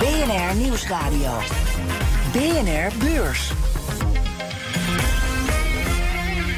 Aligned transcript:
BNR 0.00 0.56
Nieuwsradio. 0.56 1.38
BNR 2.32 2.90
Beurs. 2.98 3.52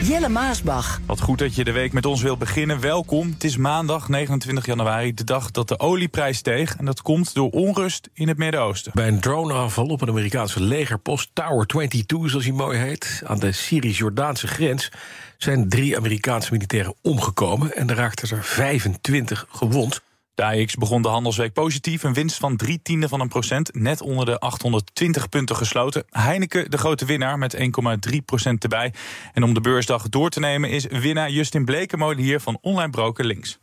Jelle 0.03 0.29
Maasbach. 0.29 1.01
Wat 1.07 1.21
goed 1.21 1.39
dat 1.39 1.55
je 1.55 1.65
de 1.65 1.73
week 1.73 1.93
met 1.93 2.07
ons 2.07 2.23
wilt 2.23 2.39
beginnen. 2.39 2.81
Welkom. 2.81 3.31
Het 3.31 3.45
is 3.45 3.57
maandag 3.57 4.09
29 4.09 4.67
januari, 4.67 5.15
de 5.15 5.25
dag 5.25 5.51
dat 5.51 5.69
de 5.69 5.79
olieprijs 5.79 6.37
steeg. 6.37 6.77
En 6.77 6.85
dat 6.85 7.03
komt 7.03 7.35
door 7.35 7.51
onrust 7.51 8.09
in 8.13 8.29
het 8.29 8.39
Midden-Oosten. 8.39 8.93
Bij 8.95 9.09
een 9.09 9.21
droneaanval 9.21 9.87
op 9.87 10.01
een 10.01 10.09
Amerikaanse 10.09 10.61
legerpost, 10.61 11.31
Tower 11.33 11.67
22 11.67 12.31
zoals 12.31 12.45
hij 12.45 12.55
mooi 12.55 12.79
heet, 12.79 13.23
aan 13.27 13.39
de 13.39 13.53
Syrisch-Jordaanse 13.53 14.47
grens, 14.47 14.91
zijn 15.39 15.69
drie 15.69 15.97
Amerikaanse 15.97 16.53
militairen 16.53 16.95
omgekomen 17.01 17.77
en 17.77 17.91
er 17.91 17.97
raakten 17.97 18.37
er 18.37 18.45
25 18.45 19.47
gewond. 19.51 20.03
De 20.35 20.45
AX 20.45 20.75
begon 20.75 21.03
de 21.03 21.09
handelsweek 21.09 21.53
positief. 21.53 22.03
Een 22.03 22.15
winst 22.15 22.37
van 22.37 22.57
drie 22.57 22.81
tiende 22.83 23.09
van 23.09 23.21
een 23.21 23.29
procent. 23.29 23.75
Net 23.75 24.01
onder 24.01 24.27
de 24.27 24.39
820 24.39 25.29
punten 25.29 25.57
gesloten. 25.57 26.05
Heineken 26.11 26.71
de 26.71 26.79
grote 26.79 27.05
winnaar 27.05 27.39
met 27.39 27.57
1,3 27.57 28.17
procent 28.25 28.63
erbij. 28.63 28.93
En 29.33 29.43
om 29.43 29.55
de 29.55 29.61
beursdag 29.61 30.09
door 30.09 30.31
te 30.31 30.41
nemen 30.41 30.71
is 30.71 30.87
winnaar 30.87 31.31
Justin 31.31 31.65
Blekemolen 31.65 32.19
hier 32.19 32.41
van 32.41 32.59
Online 32.61 32.91
Broker 32.91 33.25
Links. 33.25 33.59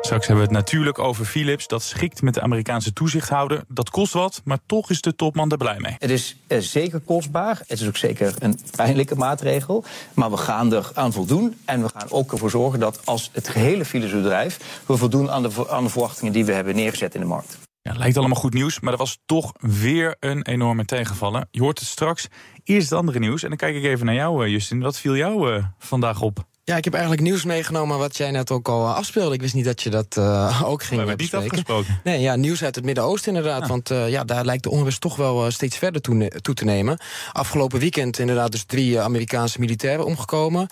Straks 0.00 0.26
hebben 0.26 0.46
we 0.46 0.52
het 0.52 0.64
natuurlijk 0.64 0.98
over 0.98 1.24
Philips. 1.24 1.66
Dat 1.66 1.82
schikt 1.82 2.22
met 2.22 2.34
de 2.34 2.40
Amerikaanse 2.40 2.92
toezichthouder. 2.92 3.64
Dat 3.68 3.90
kost 3.90 4.12
wat, 4.12 4.40
maar 4.44 4.58
toch 4.66 4.90
is 4.90 5.00
de 5.00 5.14
topman 5.14 5.50
er 5.50 5.56
blij 5.56 5.76
mee. 5.78 5.96
Het 5.98 6.10
is 6.10 6.36
eh, 6.46 6.58
zeker 6.58 7.00
kostbaar. 7.00 7.62
Het 7.66 7.80
is 7.80 7.86
ook 7.86 7.96
zeker 7.96 8.34
een 8.38 8.60
pijnlijke 8.76 9.14
maatregel. 9.14 9.84
Maar 10.14 10.30
we 10.30 10.36
gaan 10.36 10.72
er 10.72 10.90
aan 10.94 11.12
voldoen. 11.12 11.56
En 11.64 11.82
we 11.82 11.88
gaan 11.94 12.10
ook 12.10 12.32
ervoor 12.32 12.50
zorgen 12.50 12.80
dat 12.80 13.00
als 13.04 13.30
het 13.32 13.48
gehele 13.48 13.84
Philips-bedrijf... 13.84 14.82
we 14.86 14.96
voldoen 14.96 15.30
aan 15.30 15.42
de, 15.42 15.68
aan 15.68 15.84
de 15.84 15.90
verwachtingen 15.90 16.32
die 16.32 16.44
we 16.44 16.52
hebben 16.52 16.74
neergezet 16.74 17.14
in 17.14 17.20
de 17.20 17.26
markt. 17.26 17.58
Ja, 17.82 17.94
lijkt 17.96 18.16
allemaal 18.16 18.40
goed 18.40 18.54
nieuws, 18.54 18.80
maar 18.80 18.92
er 18.92 18.98
was 18.98 19.18
toch 19.26 19.52
weer 19.58 20.16
een 20.20 20.42
enorme 20.42 20.84
tegenvaller. 20.84 21.44
Je 21.50 21.60
hoort 21.60 21.78
het 21.78 21.88
straks. 21.88 22.28
Eerst 22.64 22.90
het 22.90 22.98
andere 22.98 23.18
nieuws. 23.18 23.42
En 23.42 23.48
dan 23.48 23.58
kijk 23.58 23.76
ik 23.76 23.84
even 23.84 24.06
naar 24.06 24.14
jou, 24.14 24.44
eh, 24.44 24.50
Justin. 24.50 24.80
Wat 24.80 24.98
viel 24.98 25.16
jou 25.16 25.52
uh, 25.52 25.64
vandaag 25.78 26.20
op? 26.20 26.46
Ja, 26.68 26.76
ik 26.76 26.84
heb 26.84 26.92
eigenlijk 26.92 27.22
nieuws 27.22 27.44
meegenomen 27.44 27.98
wat 27.98 28.16
jij 28.16 28.30
net 28.30 28.50
ook 28.50 28.68
al 28.68 28.86
eh, 28.86 28.94
afspeelde. 28.94 29.34
Ik 29.34 29.40
wist 29.40 29.54
niet 29.54 29.64
dat 29.64 29.82
je 29.82 29.90
dat 29.90 30.16
uh, 30.18 30.62
ook 30.70 30.82
ging 30.82 31.04
We 31.04 31.16
bespreken. 31.16 31.42
niet 31.42 31.50
afgesproken. 31.50 32.00
Nee, 32.04 32.20
ja, 32.20 32.36
nieuws 32.36 32.64
uit 32.64 32.74
het 32.74 32.84
Midden-Oosten 32.84 33.34
inderdaad. 33.34 33.60
Ja. 33.60 33.66
Want 33.66 33.90
uh, 33.90 34.08
ja, 34.08 34.24
daar 34.24 34.44
lijkt 34.44 34.62
de 34.62 34.70
onrust 34.70 35.00
toch 35.00 35.16
wel 35.16 35.50
steeds 35.50 35.76
verder 35.76 36.00
toe, 36.00 36.32
toe, 36.40 36.54
te 36.54 36.64
nemen. 36.64 36.98
Afgelopen 37.32 37.78
weekend 37.78 38.18
inderdaad 38.18 38.52
dus 38.52 38.64
drie 38.64 39.00
Amerikaanse 39.00 39.60
militairen 39.60 40.04
omgekomen... 40.04 40.68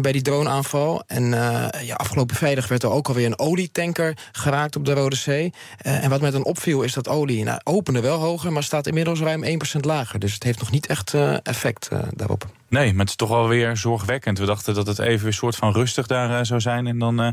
bij 0.00 0.12
die 0.12 0.22
droneaanval. 0.22 1.02
En 1.06 1.24
ja, 1.82 1.94
afgelopen 1.94 2.36
vrijdag 2.36 2.68
werd 2.68 2.82
er 2.82 2.90
ook 2.90 3.08
alweer 3.08 3.26
een 3.26 3.38
olietanker 3.38 4.18
geraakt 4.32 4.76
op 4.76 4.84
de 4.84 4.92
Rode 4.92 5.16
Zee. 5.16 5.52
en 5.76 6.10
wat 6.10 6.20
met 6.20 6.34
een 6.34 6.44
opviel 6.44 6.82
is 6.82 6.92
dat 6.92 7.08
olie 7.08 7.44
nou, 7.44 7.60
opende 7.64 8.00
wel 8.00 8.18
hoger... 8.18 8.52
maar 8.52 8.62
staat 8.62 8.86
inmiddels 8.86 9.20
ruim 9.20 9.44
1% 9.44 9.80
lager. 9.80 10.18
Dus 10.18 10.34
het 10.34 10.42
heeft 10.42 10.58
nog 10.58 10.70
niet 10.70 10.86
echt 10.86 11.14
effect 11.42 11.88
daarop. 12.14 12.46
Nee, 12.68 12.90
maar 12.90 13.00
het 13.00 13.08
is 13.08 13.16
toch 13.16 13.28
wel 13.28 13.48
weer 13.48 13.76
zorgwekkend. 13.76 14.38
We 14.38 14.46
dachten 14.46 14.74
dat 14.74 14.86
het 14.86 14.98
even 14.98 15.26
een 15.26 15.32
soort 15.32 15.56
van 15.56 15.72
rustig 15.72 16.06
daar 16.06 16.30
uh, 16.30 16.38
zou 16.42 16.60
zijn. 16.60 16.86
En 16.86 16.98
dan 16.98 17.20
uh, 17.20 17.28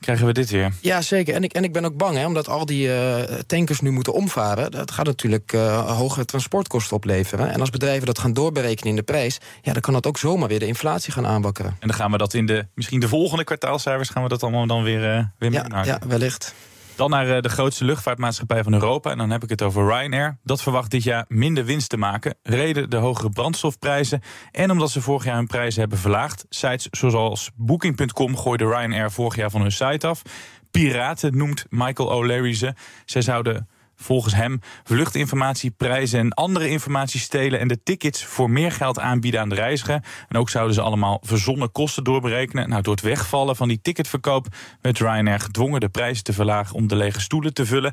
krijgen 0.00 0.26
we 0.26 0.32
dit 0.32 0.50
weer. 0.50 0.72
Ja, 0.80 1.02
zeker. 1.02 1.34
En 1.34 1.44
ik, 1.44 1.52
en 1.52 1.64
ik 1.64 1.72
ben 1.72 1.84
ook 1.84 1.96
bang, 1.96 2.16
hè, 2.16 2.26
omdat 2.26 2.48
al 2.48 2.66
die 2.66 2.86
uh, 2.86 3.16
tankers 3.46 3.80
nu 3.80 3.90
moeten 3.90 4.12
omvaren. 4.12 4.70
Dat 4.70 4.90
gaat 4.90 5.06
natuurlijk 5.06 5.52
hogere 5.86 6.24
transportkosten 6.24 6.96
opleveren. 6.96 7.52
En 7.52 7.60
als 7.60 7.70
bedrijven 7.70 8.06
dat 8.06 8.18
gaan 8.18 8.32
doorberekenen 8.32 8.90
in 8.90 8.96
de 8.96 9.02
prijs... 9.02 9.38
ja, 9.62 9.72
dan 9.72 9.82
kan 9.82 9.92
dat 9.92 10.06
ook 10.06 10.18
zomaar 10.18 10.48
weer 10.48 10.58
de 10.58 10.66
inflatie 10.66 11.12
gaan 11.12 11.26
aanwakkeren. 11.26 11.70
En 11.70 11.88
dan 11.88 11.96
gaan 11.96 12.10
we 12.10 12.18
dat 12.18 12.34
in 12.34 12.46
de, 12.46 12.66
misschien 12.74 13.00
de 13.00 13.08
volgende 13.08 13.44
kwartaalcijfers... 13.44 14.08
gaan 14.08 14.22
we 14.22 14.28
dat 14.28 14.42
allemaal 14.42 14.66
dan 14.66 14.82
weer, 14.82 15.30
weer 15.38 15.52
ja, 15.52 15.84
ja, 15.84 15.98
wellicht. 16.06 16.54
Dan 16.96 17.10
naar 17.10 17.42
de 17.42 17.48
grootste 17.48 17.84
luchtvaartmaatschappij 17.84 18.62
van 18.62 18.72
Europa. 18.72 19.10
En 19.10 19.18
dan 19.18 19.30
heb 19.30 19.42
ik 19.42 19.48
het 19.48 19.62
over 19.62 19.86
Ryanair. 19.86 20.38
Dat 20.42 20.62
verwacht 20.62 20.90
dit 20.90 21.02
jaar 21.02 21.24
minder 21.28 21.64
winst 21.64 21.88
te 21.88 21.96
maken. 21.96 22.34
Reden 22.42 22.90
de 22.90 22.96
hogere 22.96 23.30
brandstofprijzen. 23.30 24.20
En 24.50 24.70
omdat 24.70 24.90
ze 24.90 25.00
vorig 25.00 25.24
jaar 25.24 25.36
hun 25.36 25.46
prijzen 25.46 25.80
hebben 25.80 25.98
verlaagd. 25.98 26.46
Sites 26.48 26.88
zoals 26.90 27.50
Booking.com 27.54 28.36
gooiden 28.36 28.68
Ryanair 28.68 29.10
vorig 29.10 29.36
jaar 29.36 29.50
van 29.50 29.60
hun 29.60 29.72
site 29.72 30.06
af. 30.06 30.22
Piraten 30.70 31.36
noemt 31.36 31.66
Michael 31.68 32.12
O'Leary 32.12 32.54
ze. 32.54 32.74
Zij 33.04 33.22
zouden 33.22 33.68
volgens 34.04 34.34
hem 34.34 34.60
vluchtinformatie, 34.84 35.70
prijzen 35.70 36.18
en 36.18 36.32
andere 36.32 36.68
informatie 36.68 37.20
stelen 37.20 37.60
en 37.60 37.68
de 37.68 37.82
tickets 37.82 38.24
voor 38.24 38.50
meer 38.50 38.72
geld 38.72 38.98
aanbieden 38.98 39.40
aan 39.40 39.48
de 39.48 39.54
reiziger. 39.54 40.04
En 40.28 40.38
ook 40.38 40.50
zouden 40.50 40.74
ze 40.74 40.80
allemaal 40.80 41.20
verzonnen 41.22 41.72
kosten 41.72 42.04
doorberekenen. 42.04 42.68
Nou, 42.68 42.82
door 42.82 42.94
het 42.94 43.04
wegvallen 43.04 43.56
van 43.56 43.68
die 43.68 43.80
ticketverkoop 43.82 44.46
werd 44.80 44.98
Ryanair 44.98 45.40
gedwongen 45.40 45.80
de 45.80 45.88
prijzen 45.88 46.24
te 46.24 46.32
verlagen 46.32 46.76
om 46.76 46.88
de 46.88 46.96
lege 46.96 47.20
stoelen 47.20 47.54
te 47.54 47.66
vullen. 47.66 47.92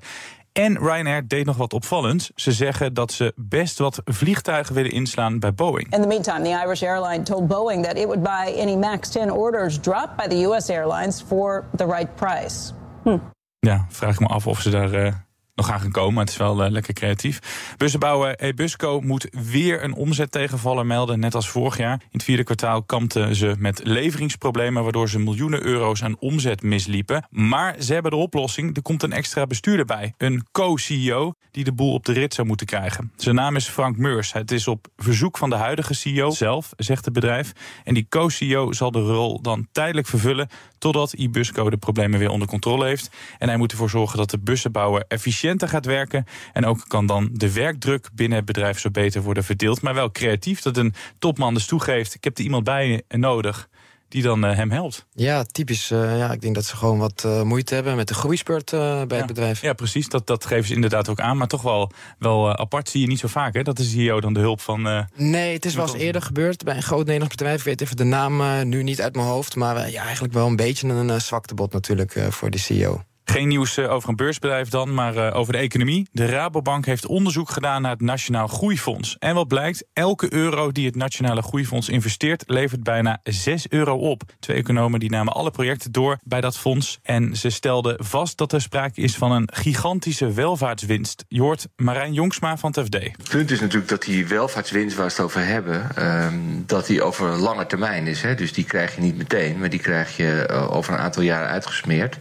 En 0.53 0.77
Ryanair 0.77 1.27
deed 1.27 1.45
nog 1.45 1.57
wat 1.57 1.73
opvallends. 1.73 2.31
Ze 2.35 2.51
zeggen 2.51 2.93
dat 2.93 3.11
ze 3.11 3.33
best 3.35 3.77
wat 3.77 4.01
vliegtuigen 4.05 4.75
willen 4.75 4.91
inslaan 4.91 5.39
bij 5.39 5.53
Boeing. 5.53 5.93
In 5.93 6.01
the 6.01 6.07
meantime, 6.07 6.41
the 6.41 6.63
Irish 6.65 6.83
airline 6.83 7.23
told 7.23 7.47
Boeing 7.47 7.83
that 7.83 7.97
it 7.97 8.05
would 8.05 8.23
buy 8.23 8.61
any 8.61 8.75
MAX 8.75 9.09
10 9.09 9.31
orders 9.31 9.79
dropped 9.79 10.15
by 10.15 10.35
the 10.35 10.43
US 10.43 10.69
airlines 10.69 11.21
for 11.27 11.65
the 11.75 11.85
right 11.85 12.15
price. 12.15 12.71
Hm. 13.03 13.17
Ja, 13.59 13.85
vraag 13.89 14.13
ik 14.13 14.19
me 14.19 14.27
af 14.27 14.47
of 14.47 14.61
ze 14.61 14.69
daar 14.69 14.93
uh, 14.93 15.13
nog 15.61 15.71
aan 15.71 15.81
gaan 15.81 15.91
komen. 15.91 16.19
Het 16.19 16.29
is 16.29 16.37
wel 16.37 16.65
uh, 16.65 16.71
lekker 16.71 16.93
creatief. 16.93 17.39
Bussenbouwer 17.77 18.35
Ebusco 18.39 19.01
moet 19.01 19.27
weer 19.51 19.83
een 19.83 19.93
omzettegenvaller 19.93 20.85
melden, 20.85 21.19
net 21.19 21.35
als 21.35 21.49
vorig 21.49 21.77
jaar. 21.77 21.93
In 21.93 22.07
het 22.11 22.23
vierde 22.23 22.43
kwartaal 22.43 22.83
kampten 22.83 23.35
ze 23.35 23.55
met 23.57 23.81
leveringsproblemen... 23.83 24.83
waardoor 24.83 25.09
ze 25.09 25.19
miljoenen 25.19 25.63
euro's 25.63 26.03
aan 26.03 26.19
omzet 26.19 26.61
misliepen. 26.61 27.27
Maar 27.29 27.75
ze 27.79 27.93
hebben 27.93 28.11
de 28.11 28.17
oplossing. 28.17 28.75
Er 28.75 28.81
komt 28.81 29.03
een 29.03 29.11
extra 29.11 29.47
bestuurder 29.47 29.85
bij. 29.85 30.13
Een 30.17 30.45
co-CEO 30.51 31.33
die 31.51 31.63
de 31.63 31.73
boel 31.73 31.93
op 31.93 32.05
de 32.05 32.11
rit 32.11 32.33
zou 32.33 32.47
moeten 32.47 32.65
krijgen. 32.65 33.11
Zijn 33.15 33.35
naam 33.35 33.55
is 33.55 33.67
Frank 33.67 33.97
Meurs. 33.97 34.33
Het 34.33 34.51
is 34.51 34.67
op 34.67 34.87
verzoek 34.97 35.37
van 35.37 35.49
de 35.49 35.55
huidige 35.55 35.93
CEO 35.93 36.29
zelf, 36.29 36.73
zegt 36.77 37.05
het 37.05 37.13
bedrijf. 37.13 37.51
En 37.83 37.93
die 37.93 38.05
co-CEO 38.09 38.71
zal 38.71 38.91
de 38.91 38.99
rol 38.99 39.41
dan 39.41 39.67
tijdelijk 39.71 40.07
vervullen... 40.07 40.49
totdat 40.77 41.13
Ibusco 41.13 41.69
de 41.69 41.77
problemen 41.77 42.19
weer 42.19 42.29
onder 42.29 42.47
controle 42.47 42.85
heeft. 42.85 43.09
En 43.37 43.47
hij 43.47 43.57
moet 43.57 43.71
ervoor 43.71 43.89
zorgen 43.89 44.17
dat 44.17 44.29
de 44.29 44.39
bussenbouwer 44.39 45.05
efficiënter 45.51 45.67
gaat 45.67 45.85
werken. 45.85 46.25
En 46.53 46.65
ook 46.65 46.83
kan 46.87 47.05
dan 47.05 47.29
de 47.33 47.53
werkdruk 47.53 48.09
binnen 48.13 48.37
het 48.37 48.45
bedrijf 48.45 48.79
zo 48.79 48.89
beter 48.89 49.21
worden 49.21 49.43
verdeeld. 49.43 49.81
Maar 49.81 49.93
wel 49.93 50.11
creatief 50.11 50.61
dat 50.61 50.77
een 50.77 50.93
topman 51.19 51.53
dus 51.53 51.65
toegeeft... 51.65 52.13
ik 52.13 52.23
heb 52.23 52.37
er 52.37 52.43
iemand 52.43 52.63
bij 52.63 53.03
nodig 53.07 53.69
die 54.07 54.21
dan 54.21 54.45
uh, 54.45 54.55
hem 54.55 54.71
helpt. 54.71 55.05
Ja, 55.13 55.43
typisch. 55.43 55.91
Uh, 55.91 56.17
ja, 56.17 56.31
ik 56.31 56.41
denk 56.41 56.55
dat 56.55 56.65
ze 56.65 56.75
gewoon 56.75 56.97
wat 56.97 57.23
uh, 57.25 57.41
moeite 57.41 57.73
hebben 57.73 57.95
met 57.95 58.07
de 58.07 58.13
groeispurt 58.13 58.71
bij 58.71 59.05
ja. 59.07 59.15
het 59.15 59.25
bedrijf. 59.25 59.61
Ja, 59.61 59.73
precies. 59.73 60.09
Dat, 60.09 60.27
dat 60.27 60.45
geven 60.45 60.65
ze 60.65 60.73
inderdaad 60.73 61.09
ook 61.09 61.19
aan. 61.19 61.37
Maar 61.37 61.47
toch 61.47 61.61
wel, 61.61 61.91
wel 62.19 62.57
apart 62.57 62.89
zie 62.89 63.01
je 63.01 63.07
niet 63.07 63.19
zo 63.19 63.27
vaak. 63.27 63.53
Hè? 63.53 63.61
Dat 63.61 63.77
de 63.77 63.83
CEO 63.83 64.21
dan 64.21 64.33
de 64.33 64.39
hulp 64.39 64.61
van... 64.61 65.07
nee, 65.15 65.53
het 65.53 65.65
is 65.65 65.75
wel 65.75 65.85
eens 65.85 65.95
eerder 65.95 66.21
gebeurd 66.21 66.63
bij 66.63 66.75
een 66.75 66.83
groot 66.83 67.05
Nederlands 67.05 67.35
bedrijf. 67.35 67.59
Ik 67.59 67.65
weet 67.65 67.81
even 67.81 67.97
de 67.97 68.03
naam 68.03 68.67
nu 68.69 68.83
niet 68.83 69.01
uit 69.01 69.15
mijn 69.15 69.27
hoofd. 69.27 69.55
Maar 69.55 69.89
ja, 69.91 70.03
eigenlijk 70.03 70.33
wel 70.33 70.47
een 70.47 70.55
beetje 70.55 70.87
een 70.87 71.21
zwaktebod 71.21 71.73
natuurlijk 71.73 72.25
voor 72.29 72.49
de 72.49 72.57
CEO. 72.57 73.03
Geen 73.31 73.47
nieuws 73.47 73.79
over 73.79 74.09
een 74.09 74.15
beursbedrijf 74.15 74.69
dan, 74.69 74.93
maar 74.93 75.33
over 75.33 75.53
de 75.53 75.59
economie. 75.59 76.09
De 76.11 76.25
Rabobank 76.25 76.85
heeft 76.85 77.05
onderzoek 77.05 77.49
gedaan 77.49 77.81
naar 77.81 77.91
het 77.91 78.01
Nationaal 78.01 78.47
Groeifonds. 78.47 79.15
En 79.19 79.35
wat 79.35 79.47
blijkt, 79.47 79.85
elke 79.93 80.33
euro 80.33 80.71
die 80.71 80.85
het 80.85 80.95
Nationale 80.95 81.41
Groeifonds 81.41 81.89
investeert... 81.89 82.43
levert 82.47 82.83
bijna 82.83 83.19
6 83.23 83.69
euro 83.69 83.95
op. 83.95 84.23
Twee 84.39 84.57
economen 84.57 84.99
die 84.99 85.09
namen 85.09 85.33
alle 85.33 85.51
projecten 85.51 85.91
door 85.91 86.19
bij 86.23 86.41
dat 86.41 86.57
fonds... 86.57 86.99
en 87.03 87.35
ze 87.35 87.49
stelden 87.49 88.05
vast 88.05 88.37
dat 88.37 88.53
er 88.53 88.61
sprake 88.61 89.01
is 89.01 89.15
van 89.15 89.31
een 89.31 89.49
gigantische 89.53 90.33
welvaartswinst. 90.33 91.25
Je 91.27 91.41
hoort 91.41 91.67
Marijn 91.75 92.13
Jongsma 92.13 92.57
van 92.57 92.73
het 92.75 92.85
FD. 92.85 92.93
Het 92.93 93.29
punt 93.29 93.51
is 93.51 93.59
natuurlijk 93.59 93.89
dat 93.89 94.01
die 94.01 94.27
welvaartswinst 94.27 94.95
waar 94.95 95.05
we 95.05 95.11
het 95.11 95.21
over 95.21 95.45
hebben... 95.45 96.05
Um, 96.23 96.63
dat 96.65 96.85
die 96.85 97.03
over 97.03 97.27
lange 97.27 97.65
termijn 97.65 98.07
is. 98.07 98.21
Hè? 98.21 98.35
Dus 98.35 98.53
die 98.53 98.65
krijg 98.65 98.95
je 98.95 99.01
niet 99.01 99.17
meteen, 99.17 99.59
maar 99.59 99.69
die 99.69 99.79
krijg 99.79 100.17
je 100.17 100.47
uh, 100.49 100.75
over 100.75 100.93
een 100.93 100.99
aantal 100.99 101.23
jaren 101.23 101.49
uitgesmeerd... 101.49 102.17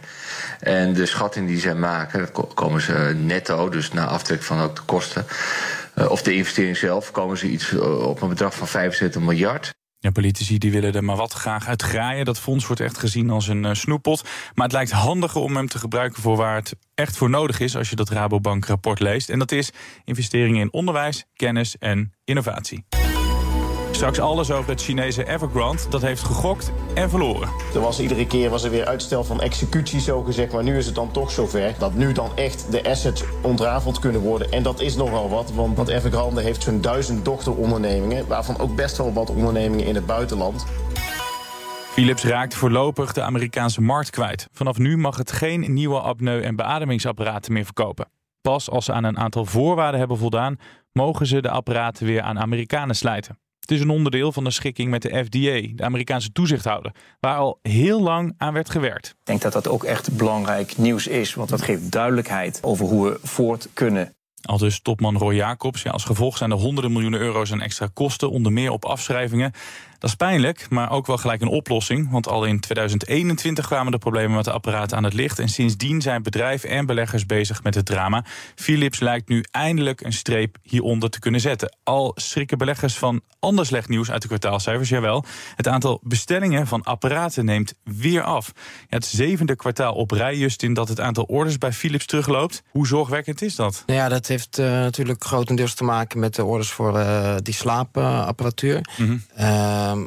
En 0.61 0.93
de 1.01 1.07
schatting 1.07 1.47
die 1.47 1.59
zij 1.59 1.75
maken, 1.75 2.31
komen 2.53 2.81
ze 2.81 3.15
netto, 3.17 3.69
dus 3.69 3.91
na 3.91 4.05
aftrek 4.05 4.43
van 4.43 4.59
ook 4.59 4.75
de 4.75 4.81
kosten, 4.81 5.25
of 6.09 6.21
de 6.21 6.33
investering 6.33 6.77
zelf, 6.77 7.11
komen 7.11 7.37
ze 7.37 7.49
iets 7.49 7.73
op 7.79 8.21
een 8.21 8.29
bedrag 8.29 8.55
van 8.55 8.67
75 8.67 9.21
miljard. 9.21 9.69
Ja, 9.99 10.11
politici 10.11 10.57
die 10.57 10.71
willen 10.71 10.93
er 10.93 11.03
maar 11.03 11.15
wat 11.15 11.33
graag 11.33 11.67
uit 11.67 11.81
graaien. 11.81 12.25
Dat 12.25 12.39
fonds 12.39 12.67
wordt 12.67 12.81
echt 12.81 12.97
gezien 12.97 13.29
als 13.29 13.47
een 13.47 13.75
snoeppot. 13.75 14.23
Maar 14.53 14.65
het 14.65 14.73
lijkt 14.73 14.91
handiger 14.91 15.41
om 15.41 15.55
hem 15.55 15.67
te 15.67 15.79
gebruiken 15.79 16.21
voor 16.21 16.35
waar 16.35 16.55
het 16.55 16.75
echt 16.93 17.17
voor 17.17 17.29
nodig 17.29 17.59
is... 17.59 17.75
als 17.75 17.89
je 17.89 17.95
dat 17.95 18.09
Rabobank-rapport 18.09 18.99
leest. 18.99 19.29
En 19.29 19.39
dat 19.39 19.51
is 19.51 19.71
investeringen 20.05 20.61
in 20.61 20.73
onderwijs, 20.73 21.25
kennis 21.33 21.77
en 21.77 22.13
innovatie. 22.23 22.85
Straks 24.01 24.19
alles 24.19 24.51
over 24.51 24.69
het 24.69 24.81
Chinese 24.81 25.27
Evergrande. 25.27 25.81
Dat 25.89 26.01
heeft 26.01 26.23
gegokt 26.23 26.71
en 26.93 27.09
verloren. 27.09 27.49
Er 27.73 27.79
was 27.79 27.99
iedere 27.99 28.27
keer 28.27 28.49
was 28.49 28.63
er 28.63 28.71
weer 28.71 28.85
uitstel 28.85 29.23
van 29.23 29.41
executie, 29.41 29.99
zo 29.99 30.23
gezegd. 30.23 30.53
Maar 30.53 30.63
nu 30.63 30.77
is 30.77 30.85
het 30.85 30.95
dan 30.95 31.11
toch 31.11 31.31
zover 31.31 31.75
dat 31.79 31.93
nu 31.93 32.11
dan 32.11 32.29
echt 32.35 32.71
de 32.71 32.89
assets 32.89 33.23
ontrafeld 33.41 33.99
kunnen 33.99 34.21
worden. 34.21 34.51
En 34.51 34.63
dat 34.63 34.79
is 34.79 34.95
nogal 34.95 35.29
wat, 35.29 35.51
want 35.53 35.75
dat 35.75 35.87
Evergrande 35.87 36.41
heeft 36.41 36.63
zo'n 36.63 36.81
duizend 36.81 37.25
dochterondernemingen. 37.25 38.27
Waarvan 38.27 38.59
ook 38.59 38.75
best 38.75 38.97
wel 38.97 39.13
wat 39.13 39.29
ondernemingen 39.29 39.85
in 39.85 39.95
het 39.95 40.05
buitenland. 40.05 40.65
Philips 41.91 42.23
raakt 42.23 42.55
voorlopig 42.55 43.13
de 43.13 43.21
Amerikaanse 43.21 43.81
markt 43.81 44.09
kwijt. 44.09 44.47
Vanaf 44.51 44.77
nu 44.77 44.97
mag 44.97 45.17
het 45.17 45.31
geen 45.31 45.73
nieuwe 45.73 45.99
apneu- 45.99 46.41
en 46.41 46.55
beademingsapparaten 46.55 47.53
meer 47.53 47.65
verkopen. 47.65 48.09
Pas 48.41 48.69
als 48.69 48.85
ze 48.85 48.93
aan 48.93 49.03
een 49.03 49.17
aantal 49.17 49.45
voorwaarden 49.45 49.99
hebben 49.99 50.17
voldaan, 50.17 50.57
mogen 50.91 51.25
ze 51.25 51.41
de 51.41 51.49
apparaten 51.49 52.05
weer 52.05 52.21
aan 52.21 52.39
Amerikanen 52.39 52.95
slijten. 52.95 53.39
Het 53.71 53.79
is 53.79 53.85
een 53.85 53.93
onderdeel 53.95 54.31
van 54.31 54.43
de 54.43 54.51
schikking 54.51 54.89
met 54.89 55.01
de 55.01 55.09
FDA, 55.09 55.73
de 55.75 55.83
Amerikaanse 55.83 56.31
toezichthouder, 56.31 56.91
waar 57.19 57.37
al 57.37 57.59
heel 57.61 58.01
lang 58.01 58.33
aan 58.37 58.53
werd 58.53 58.69
gewerkt. 58.69 59.07
Ik 59.07 59.15
denk 59.25 59.41
dat 59.41 59.53
dat 59.53 59.67
ook 59.67 59.83
echt 59.83 60.17
belangrijk 60.17 60.77
nieuws 60.77 61.07
is, 61.07 61.33
want 61.33 61.49
dat 61.49 61.61
geeft 61.61 61.91
duidelijkheid 61.91 62.59
over 62.61 62.85
hoe 62.85 63.09
we 63.09 63.19
voort 63.23 63.67
kunnen. 63.73 64.13
Al 64.41 64.57
dus 64.57 64.81
topman 64.81 65.17
Roy 65.17 65.35
Jacobs. 65.35 65.81
Ja, 65.81 65.91
als 65.91 66.03
gevolg 66.03 66.37
zijn 66.37 66.51
er 66.51 66.57
honderden 66.57 66.91
miljoenen 66.91 67.19
euro's 67.19 67.51
aan 67.51 67.61
extra 67.61 67.89
kosten, 67.93 68.31
onder 68.31 68.51
meer 68.51 68.71
op 68.71 68.85
afschrijvingen. 68.85 69.51
Dat 70.01 70.09
is 70.09 70.15
pijnlijk, 70.15 70.69
maar 70.69 70.91
ook 70.91 71.07
wel 71.07 71.17
gelijk 71.17 71.41
een 71.41 71.47
oplossing. 71.47 72.11
Want 72.11 72.27
al 72.27 72.45
in 72.45 72.59
2021 72.59 73.65
kwamen 73.65 73.91
de 73.91 73.97
problemen 73.97 74.35
met 74.35 74.45
de 74.45 74.51
apparaten 74.51 74.97
aan 74.97 75.03
het 75.03 75.13
licht. 75.13 75.39
En 75.39 75.49
sindsdien 75.49 76.01
zijn 76.01 76.23
bedrijven 76.23 76.69
en 76.69 76.85
beleggers 76.85 77.25
bezig 77.25 77.63
met 77.63 77.75
het 77.75 77.85
drama. 77.85 78.25
Philips 78.55 78.99
lijkt 78.99 79.29
nu 79.29 79.45
eindelijk 79.51 80.01
een 80.01 80.13
streep 80.13 80.57
hieronder 80.63 81.09
te 81.09 81.19
kunnen 81.19 81.41
zetten. 81.41 81.77
Al 81.83 82.11
schrikken 82.15 82.57
beleggers 82.57 82.97
van 82.97 83.21
ander 83.39 83.65
slecht 83.65 83.89
nieuws 83.89 84.11
uit 84.11 84.21
de 84.21 84.27
kwartaalcijfers, 84.27 84.89
jawel. 84.89 85.25
Het 85.55 85.67
aantal 85.67 85.99
bestellingen 86.03 86.67
van 86.67 86.83
apparaten 86.83 87.45
neemt 87.45 87.73
weer 87.83 88.23
af. 88.23 88.51
Ja, 88.55 88.61
het 88.89 89.05
zevende 89.05 89.55
kwartaal 89.55 89.93
op 89.93 90.11
rij, 90.11 90.37
Justin, 90.37 90.73
dat 90.73 90.87
het 90.87 90.99
aantal 90.99 91.23
orders 91.23 91.57
bij 91.57 91.73
Philips 91.73 92.05
terugloopt. 92.05 92.63
Hoe 92.69 92.87
zorgwekkend 92.87 93.41
is 93.41 93.55
dat? 93.55 93.83
Nou 93.85 93.99
ja, 93.99 94.09
dat 94.09 94.27
heeft 94.27 94.59
uh, 94.59 94.65
natuurlijk 94.65 95.23
grotendeels 95.23 95.73
te 95.73 95.83
maken 95.83 96.19
met 96.19 96.35
de 96.35 96.45
orders 96.45 96.71
voor 96.71 96.97
uh, 96.97 97.35
die 97.41 97.53
slaapapparatuur. 97.53 98.81
Mm 98.97 99.07
-hmm. 99.07 99.23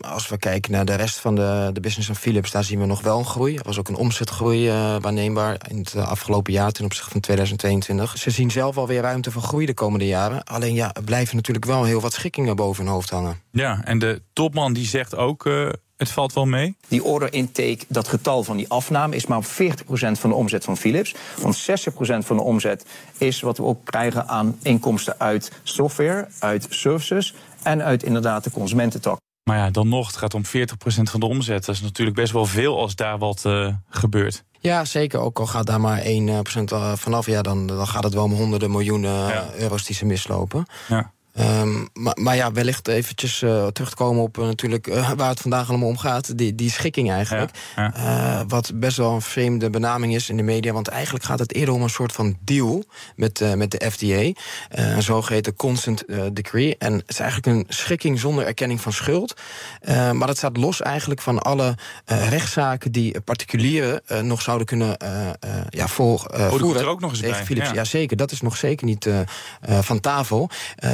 Als 0.01 0.29
we 0.29 0.39
kijken 0.39 0.73
naar 0.73 0.85
de 0.85 0.95
rest 0.95 1.19
van 1.19 1.35
de, 1.35 1.71
de 1.73 1.81
business 1.81 2.07
van 2.07 2.17
Philips, 2.17 2.51
daar 2.51 2.65
zien 2.65 2.81
we 2.81 2.87
nog 2.87 3.01
wel 3.01 3.19
een 3.19 3.25
groei. 3.25 3.57
Er 3.57 3.65
was 3.65 3.79
ook 3.79 3.89
een 3.89 3.97
omzetgroei 3.97 4.69
uh, 4.69 4.97
waarneembaar 5.01 5.61
in 5.69 5.79
het 5.79 5.97
afgelopen 5.97 6.53
jaar 6.53 6.73
ten 6.73 6.85
opzichte 6.85 7.11
van 7.11 7.21
2022. 7.21 8.19
Ze 8.19 8.31
zien 8.31 8.51
zelf 8.51 8.77
alweer 8.77 9.01
ruimte 9.01 9.31
voor 9.31 9.43
groei 9.43 9.67
de 9.67 9.75
komende 9.75 10.07
jaren. 10.07 10.45
Alleen 10.45 10.75
ja, 10.75 10.95
er 10.95 11.05
blijven 11.05 11.37
natuurlijk 11.37 11.67
wel 11.67 11.85
heel 11.85 12.01
wat 12.01 12.13
schikkingen 12.13 12.57
boven 12.57 12.85
hun 12.85 12.93
hoofd 12.93 13.11
hangen. 13.11 13.41
Ja, 13.51 13.81
en 13.85 13.99
de 13.99 14.23
topman 14.33 14.73
die 14.73 14.87
zegt 14.87 15.17
ook. 15.17 15.45
Uh, 15.45 15.69
het 15.97 16.11
valt 16.11 16.33
wel 16.33 16.47
mee. 16.47 16.77
Die 16.89 17.05
order 17.05 17.33
intake, 17.33 17.85
dat 17.89 18.09
getal 18.09 18.43
van 18.43 18.57
die 18.57 18.69
afname, 18.69 19.17
is 19.17 19.27
maar 19.27 19.45
40% 19.45 19.47
van 19.89 20.31
de 20.31 20.37
omzet 20.37 20.65
van 20.65 20.77
Philips. 20.77 21.15
Want 21.41 21.61
60% 21.61 21.65
van 22.19 22.37
de 22.37 22.43
omzet 22.43 22.87
is 23.19 23.41
wat 23.41 23.57
we 23.57 23.65
ook 23.65 23.85
krijgen 23.85 24.29
aan 24.29 24.59
inkomsten 24.63 25.21
uit 25.21 25.53
software, 25.63 26.29
uit 26.39 26.67
services 26.71 27.35
en 27.63 27.83
uit 27.83 28.03
inderdaad 28.03 28.45
de 28.45 28.51
consumententak. 28.51 29.19
Maar 29.45 29.57
ja, 29.57 29.71
dan 29.71 29.89
nog, 29.89 30.07
het 30.07 30.17
gaat 30.17 30.35
om 30.35 30.43
40% 30.45 30.49
van 30.87 31.21
de 31.21 31.27
omzet. 31.27 31.65
Dat 31.65 31.75
is 31.75 31.81
natuurlijk 31.81 32.17
best 32.17 32.33
wel 32.33 32.47
veel 32.47 32.79
als 32.79 32.95
daar 32.95 33.19
wat 33.19 33.45
uh, 33.47 33.75
gebeurt. 33.89 34.45
Ja, 34.61 34.85
zeker. 34.85 35.21
Ook 35.21 35.39
al 35.39 35.47
gaat 35.47 35.67
daar 35.67 35.81
maar 35.81 36.03
1% 36.03 36.05
vanaf, 36.95 37.27
ja, 37.27 37.43
dan, 37.43 37.67
dan 37.67 37.87
gaat 37.87 38.05
het 38.05 38.15
wel 38.15 38.25
om 38.25 38.33
honderden 38.33 38.71
miljoenen 38.71 39.27
ja. 39.27 39.51
euro's 39.55 39.85
die 39.85 39.97
ze 39.97 40.05
mislopen. 40.05 40.67
Ja. 40.89 41.13
Um, 41.41 41.89
maar, 41.93 42.17
maar, 42.21 42.37
ja, 42.37 42.53
wellicht 42.53 42.89
eventjes 42.89 43.43
uh, 43.43 43.67
terug 43.67 43.91
te 43.91 43.97
komen 43.97 44.23
op 44.23 44.39
uh, 44.39 44.45
natuurlijk 44.45 44.87
uh, 44.87 45.11
waar 45.11 45.29
het 45.29 45.41
vandaag 45.41 45.69
allemaal 45.69 45.89
om 45.89 45.99
gaat. 45.99 46.39
Die, 46.39 46.55
die 46.55 46.71
schikking 46.71 47.11
eigenlijk. 47.11 47.51
Ja, 47.77 47.93
ja. 47.97 48.45
wat 48.47 48.73
best 48.75 48.97
wel 48.97 49.13
een 49.13 49.23
vreemde 49.23 49.71
benaming 49.71 50.15
is 50.15 50.29
in 50.29 50.37
de 50.37 50.43
media. 50.43 50.73
Want 50.73 50.89
eigenlijk 50.89 51.25
gaat 51.25 51.39
het 51.39 51.55
eerder 51.55 51.75
om 51.75 51.83
een 51.83 51.91
soort 51.91 52.13
van 52.13 52.37
deal 52.41 52.85
met, 53.17 53.57
met 53.57 53.71
de 53.71 53.91
FDA. 53.91 54.41
een 54.69 55.03
zogeheten 55.03 55.57
consent 55.57 56.05
decree. 56.33 56.77
En 56.79 56.93
het 56.93 57.05
is 57.07 57.19
eigenlijk 57.19 57.57
een 57.57 57.65
schikking 57.69 58.19
zonder 58.19 58.47
erkenning 58.47 58.81
van 58.81 58.93
schuld. 58.93 59.41
maar 59.87 60.27
dat 60.27 60.37
staat 60.37 60.57
los 60.57 60.83
eigenlijk 60.83 61.21
van 61.21 61.39
alle 61.43 61.75
rechtszaken 62.05 62.93
die 62.93 63.21
particulieren 63.21 64.03
nog 64.23 64.43
zouden 64.43 64.67
kunnen 64.67 64.97
ja, 65.69 65.89
voor, 65.89 66.31
oh, 66.35 66.53
voeren. 66.53 66.81
er 66.83 66.89
ook 66.89 67.01
nog 67.01 67.11
eens 67.11 67.21
bij. 67.21 67.45
Philips. 67.45 67.71
Ja. 67.71 67.85
zeker. 67.85 68.17
Dat 68.17 68.31
is 68.31 68.41
nog 68.41 68.57
zeker 68.57 68.87
niet 68.87 69.09
van 69.61 70.01
tafel. 70.01 70.51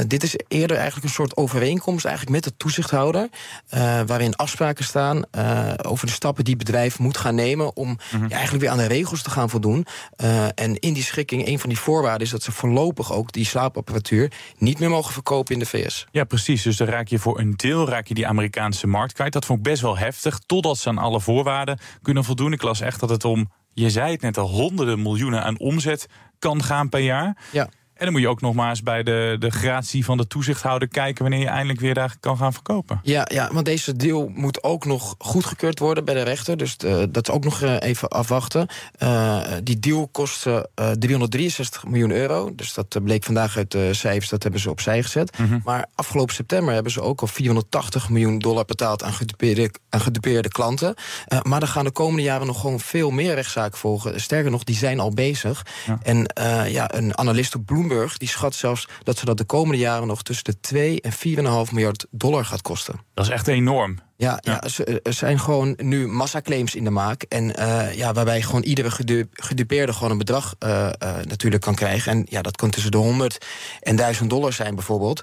dit 0.07 0.23
is 0.23 0.30
is 0.35 0.59
eerder 0.59 0.77
eigenlijk 0.77 1.07
een 1.07 1.13
soort 1.13 1.37
overeenkomst 1.37 2.05
eigenlijk 2.05 2.35
met 2.35 2.45
de 2.45 2.57
toezichthouder. 2.57 3.29
Uh, 3.75 4.01
waarin 4.07 4.37
afspraken 4.37 4.85
staan 4.85 5.23
uh, 5.37 5.73
over 5.83 6.07
de 6.07 6.13
stappen 6.13 6.45
die 6.45 6.55
het 6.55 6.65
bedrijf 6.65 6.99
moet 6.99 7.17
gaan 7.17 7.35
nemen. 7.35 7.77
om 7.77 7.89
mm 7.89 7.99
-hmm. 8.11 8.23
ja, 8.23 8.35
eigenlijk 8.35 8.63
weer 8.63 8.73
aan 8.73 8.79
de 8.79 8.87
regels 8.87 9.23
te 9.23 9.31
gaan 9.31 9.51
voldoen. 9.51 9.87
Uh, 10.17 10.45
en 10.45 10.79
in 10.79 10.93
die 10.93 11.03
schikking, 11.03 11.47
een 11.47 11.59
van 11.59 11.69
die 11.69 11.79
voorwaarden 11.79 12.27
is 12.27 12.31
dat 12.31 12.43
ze 12.43 12.53
voorlopig 12.53 13.13
ook 13.13 13.33
die 13.33 13.45
slaapapparatuur 13.45 14.33
niet 14.59 14.79
meer 14.79 14.91
mogen 14.91 15.13
verkopen 15.13 15.55
in 15.55 15.61
de 15.61 15.67
VS. 15.67 16.07
Ja, 16.11 16.25
precies. 16.25 16.63
Dus 16.63 16.77
dan 16.77 16.89
raak 16.89 17.09
je 17.09 17.19
voor 17.19 17.39
een 17.39 17.55
deel 17.57 17.89
raak 17.89 18.07
je 18.07 18.15
die 18.15 18.27
Amerikaanse 18.27 18.87
markt 18.87 19.13
kwijt. 19.13 19.33
Dat 19.33 19.45
vond 19.45 19.59
ik 19.59 19.65
best 19.65 19.83
wel 19.83 19.99
heftig. 19.99 20.39
Totdat 20.47 20.79
ze 20.79 20.89
aan 20.89 20.99
alle 20.99 21.21
voorwaarden 21.21 21.79
kunnen 22.03 22.25
voldoen. 22.25 22.53
Ik 22.53 22.63
las 22.63 22.81
echt 22.81 23.01
dat 23.01 23.11
het 23.11 23.25
om, 23.25 23.51
je 23.73 23.91
zei 23.91 24.13
het 24.13 24.21
net 24.21 24.39
al, 24.39 24.49
honderden 24.49 25.03
miljoenen 25.03 25.43
aan 25.43 25.59
omzet 25.59 26.07
kan 26.39 26.63
gaan 26.63 26.89
per 26.89 27.01
jaar. 27.01 27.37
Ja. 27.53 27.69
En 28.01 28.07
dan 28.07 28.15
moet 28.15 28.25
je 28.25 28.29
ook 28.29 28.41
nog 28.41 28.55
maar 28.55 28.69
eens 28.69 28.83
bij 28.83 29.03
de, 29.03 29.37
de 29.39 29.51
gratie 29.51 30.05
van 30.05 30.17
de 30.17 30.27
toezichthouder 30.27 30.89
kijken 30.89 31.23
wanneer 31.23 31.41
je 31.41 31.49
eindelijk 31.49 31.81
weer 31.81 31.95
daar 31.95 32.17
kan 32.21 32.37
gaan 32.37 32.53
verkopen. 32.53 33.01
Ja, 33.03 33.27
ja 33.33 33.51
want 33.53 33.65
deze 33.65 33.97
deal 33.97 34.31
moet 34.35 34.63
ook 34.63 34.85
nog 34.85 35.15
goedgekeurd 35.19 35.79
worden 35.79 36.05
bij 36.05 36.15
de 36.15 36.23
rechter. 36.23 36.57
Dus 36.57 36.77
uh, 36.85 37.03
dat 37.11 37.29
is 37.29 37.35
ook 37.35 37.45
nog 37.45 37.63
uh, 37.63 37.77
even 37.81 38.09
afwachten. 38.09 38.69
Uh, 38.99 39.43
die 39.63 39.79
deal 39.79 40.09
kostte 40.09 40.69
363 40.99 41.85
miljoen 41.85 42.11
euro. 42.11 42.55
Dus 42.55 42.75
dat 42.75 43.05
bleek 43.05 43.25
vandaag 43.25 43.57
uit 43.57 43.71
de 43.71 43.95
cijfers, 43.95 44.29
dat 44.29 44.43
hebben 44.43 44.61
ze 44.61 44.71
opzij 44.71 45.03
gezet. 45.03 45.39
Mm 45.39 45.47
-hmm. 45.47 45.61
Maar 45.65 45.87
afgelopen 45.95 46.35
september 46.35 46.75
hebben 46.75 46.93
ze 46.93 47.01
ook 47.01 47.21
al 47.21 47.27
480 47.27 48.09
miljoen 48.09 48.39
dollar 48.39 48.65
betaald 48.65 49.03
aan 49.03 49.13
gedupeerde, 49.13 49.71
aan 49.89 50.01
gedupeerde 50.01 50.49
klanten. 50.49 50.95
maar 51.43 51.63
er 51.63 51.69
gaan 51.69 51.85
de 51.85 51.91
komende 51.91 52.23
jaren 52.23 52.47
nog 52.47 52.61
gewoon 52.61 52.81
veel 52.81 53.11
meer 53.11 53.35
rechtszaken 53.35 53.79
volgen. 53.79 54.21
Sterker 54.21 54.51
nog, 54.51 54.65
die 54.65 54.77
zijn 54.77 55.01
al 55.01 55.11
bezig. 55.11 55.67
Ja. 55.87 55.99
En 56.03 56.31
ja, 56.69 56.95
een 56.95 57.19
analist 57.19 57.55
op 57.55 57.67
Bloomberg 57.67 57.89
die 58.19 58.29
schat 58.29 58.55
zelfs 58.55 58.89
dat 59.03 59.19
ze 59.19 59.25
dat 59.25 59.39
de 59.39 59.45
komende 59.45 59.79
jaren 59.79 60.07
nog 60.07 60.23
tussen 60.23 60.45
de 60.45 60.61
2 60.61 61.01
en 61.01 61.13
4,5 61.67 61.73
miljard 61.73 62.07
dollar 62.11 62.45
gaat 62.45 62.63
kosten. 62.63 63.01
Dat 63.15 63.25
is 63.25 63.33
echt 63.33 63.49
enorm. 63.49 63.99
Ja, 64.21 64.39
ja. 64.41 64.63
ja 64.77 64.85
er 65.03 65.13
zijn 65.13 65.41
gewoon 65.41 65.75
nu 65.77 66.09
massaclaims 66.09 66.75
in 66.75 66.85
de 66.85 66.91
maak. 66.91 67.23
En 67.23 67.61
uh, 67.61 67.95
ja, 67.95 68.13
waarbij 68.13 68.43
gewoon 68.43 68.63
iedere 68.63 68.91
gedupeerde 69.33 69.93
gewoon 69.93 70.11
een 70.11 70.19
bedrag 70.19 70.55
uh, 70.59 70.71
uh, 71.03 71.15
natuurlijk 71.29 71.63
kan 71.63 71.75
krijgen. 71.75 72.13
En 72.13 72.27
ja, 72.29 72.43
dat 72.43 72.57
kan 72.57 72.71
tussen 72.71 72.91
de 72.91 72.97
100 72.97 73.47
en 73.81 73.97
1000 73.97 74.31
dollar 74.31 74.53
zijn 74.53 74.75
bijvoorbeeld. 74.75 75.23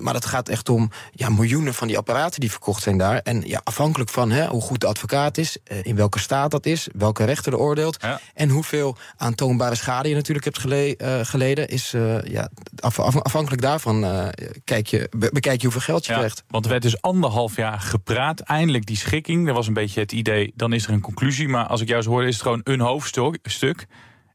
maar 0.00 0.12
dat 0.12 0.24
gaat 0.24 0.48
echt 0.48 0.68
om 0.68 0.90
ja, 1.12 1.28
miljoenen 1.28 1.74
van 1.74 1.86
die 1.86 1.98
apparaten 1.98 2.40
die 2.40 2.50
verkocht 2.50 2.82
zijn 2.82 2.98
daar. 2.98 3.18
En 3.18 3.42
ja, 3.46 3.60
afhankelijk 3.64 4.10
van 4.10 4.30
hè, 4.30 4.46
hoe 4.46 4.60
goed 4.60 4.80
de 4.80 4.86
advocaat 4.86 5.38
is, 5.38 5.56
in 5.82 5.96
welke 5.96 6.18
staat 6.18 6.50
dat 6.50 6.66
is, 6.66 6.88
welke 6.92 7.24
rechter 7.24 7.52
er 7.52 7.58
oordeelt. 7.58 7.96
Ja. 8.02 8.20
En 8.34 8.48
hoeveel 8.48 8.96
aantoonbare 9.16 9.74
schade 9.74 10.08
je 10.08 10.14
natuurlijk 10.14 10.44
hebt 10.44 10.58
gele 10.58 10.96
geleden, 11.24 11.68
is 11.68 11.94
ja, 12.24 12.48
af 12.80 12.98
afhankelijk 12.98 13.62
daarvan 13.62 14.30
kijk 14.64 14.86
je, 14.86 15.08
bekijk 15.32 15.56
je 15.56 15.62
hoeveel 15.62 15.80
geld 15.80 16.06
je 16.06 16.12
krijgt. 16.12 16.44
Want 16.48 16.64
er 16.64 16.70
werd 16.70 16.82
dus 16.82 17.02
anderhalf 17.02 17.56
jaar 17.56 17.80
gepraat. 17.96 18.40
Eindelijk 18.40 18.86
die 18.86 18.96
schikking. 18.96 19.48
Er 19.48 19.54
was 19.54 19.66
een 19.66 19.72
beetje 19.72 20.00
het 20.00 20.12
idee, 20.12 20.52
dan 20.54 20.72
is 20.72 20.86
er 20.86 20.92
een 20.92 21.00
conclusie. 21.00 21.48
Maar 21.48 21.66
als 21.66 21.80
ik 21.80 21.88
jou 21.88 22.02
zo 22.02 22.10
hoorde, 22.10 22.26
is 22.26 22.34
het 22.34 22.42
gewoon 22.42 22.60
een 22.64 22.80
hoofdstuk. 22.80 23.86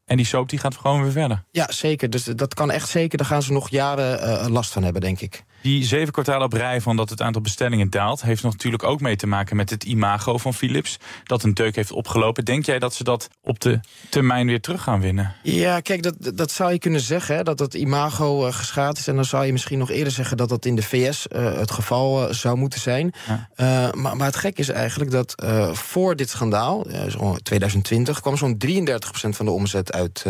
En 0.05 0.17
die 0.17 0.25
soap 0.25 0.49
die 0.49 0.59
gaat 0.59 0.77
gewoon 0.77 1.01
weer 1.01 1.11
verder. 1.11 1.43
Ja, 1.51 1.71
zeker. 1.71 2.09
Dus 2.09 2.23
dat 2.23 2.53
kan 2.53 2.71
echt 2.71 2.89
zeker. 2.89 3.17
Daar 3.17 3.27
gaan 3.27 3.41
ze 3.41 3.51
nog 3.51 3.69
jaren 3.69 4.19
uh, 4.19 4.47
last 4.47 4.71
van 4.71 4.83
hebben, 4.83 5.01
denk 5.01 5.19
ik. 5.19 5.43
Die 5.61 5.83
zeven 5.83 6.13
kwartalen 6.13 6.45
op 6.45 6.53
rij 6.53 6.81
van 6.81 6.95
dat 6.95 7.09
het 7.09 7.21
aantal 7.21 7.41
bestellingen 7.41 7.89
daalt... 7.89 8.21
heeft 8.21 8.43
natuurlijk 8.43 8.83
ook 8.83 9.01
mee 9.01 9.15
te 9.15 9.27
maken 9.27 9.55
met 9.55 9.69
het 9.69 9.83
imago 9.83 10.37
van 10.37 10.53
Philips. 10.53 10.97
Dat 11.23 11.43
een 11.43 11.53
deuk 11.53 11.75
heeft 11.75 11.91
opgelopen. 11.91 12.45
Denk 12.45 12.65
jij 12.65 12.79
dat 12.79 12.93
ze 12.93 13.03
dat 13.03 13.29
op 13.41 13.59
de 13.59 13.79
termijn 14.09 14.47
weer 14.47 14.61
terug 14.61 14.83
gaan 14.83 14.99
winnen? 14.99 15.35
Ja, 15.43 15.79
kijk, 15.79 16.03
dat, 16.03 16.15
dat 16.35 16.51
zou 16.51 16.71
je 16.71 16.79
kunnen 16.79 17.01
zeggen. 17.01 17.35
Hè, 17.35 17.43
dat 17.43 17.59
het 17.59 17.73
imago 17.73 18.45
uh, 18.47 18.53
geschaad 18.53 18.97
is. 18.97 19.07
En 19.07 19.15
dan 19.15 19.25
zou 19.25 19.45
je 19.45 19.51
misschien 19.51 19.79
nog 19.79 19.89
eerder 19.89 20.13
zeggen... 20.13 20.37
dat 20.37 20.49
dat 20.49 20.65
in 20.65 20.75
de 20.75 20.83
VS 20.83 21.27
uh, 21.31 21.57
het 21.57 21.71
geval 21.71 22.27
uh, 22.27 22.33
zou 22.33 22.57
moeten 22.57 22.79
zijn. 22.79 23.13
Ja. 23.27 23.91
maar, 23.95 24.17
maar 24.17 24.27
het 24.27 24.35
gek 24.35 24.57
is 24.57 24.69
eigenlijk 24.69 25.11
dat 25.11 25.35
voor 25.71 26.15
dit 26.15 26.29
schandaal... 26.29 26.85
zo 27.09 27.35
2020 27.43 28.19
kwam 28.19 28.37
zo'n 28.37 28.57
33% 28.67 28.89
van 29.11 29.45
de 29.45 29.51
omzet 29.51 29.91
uit, 29.91 30.25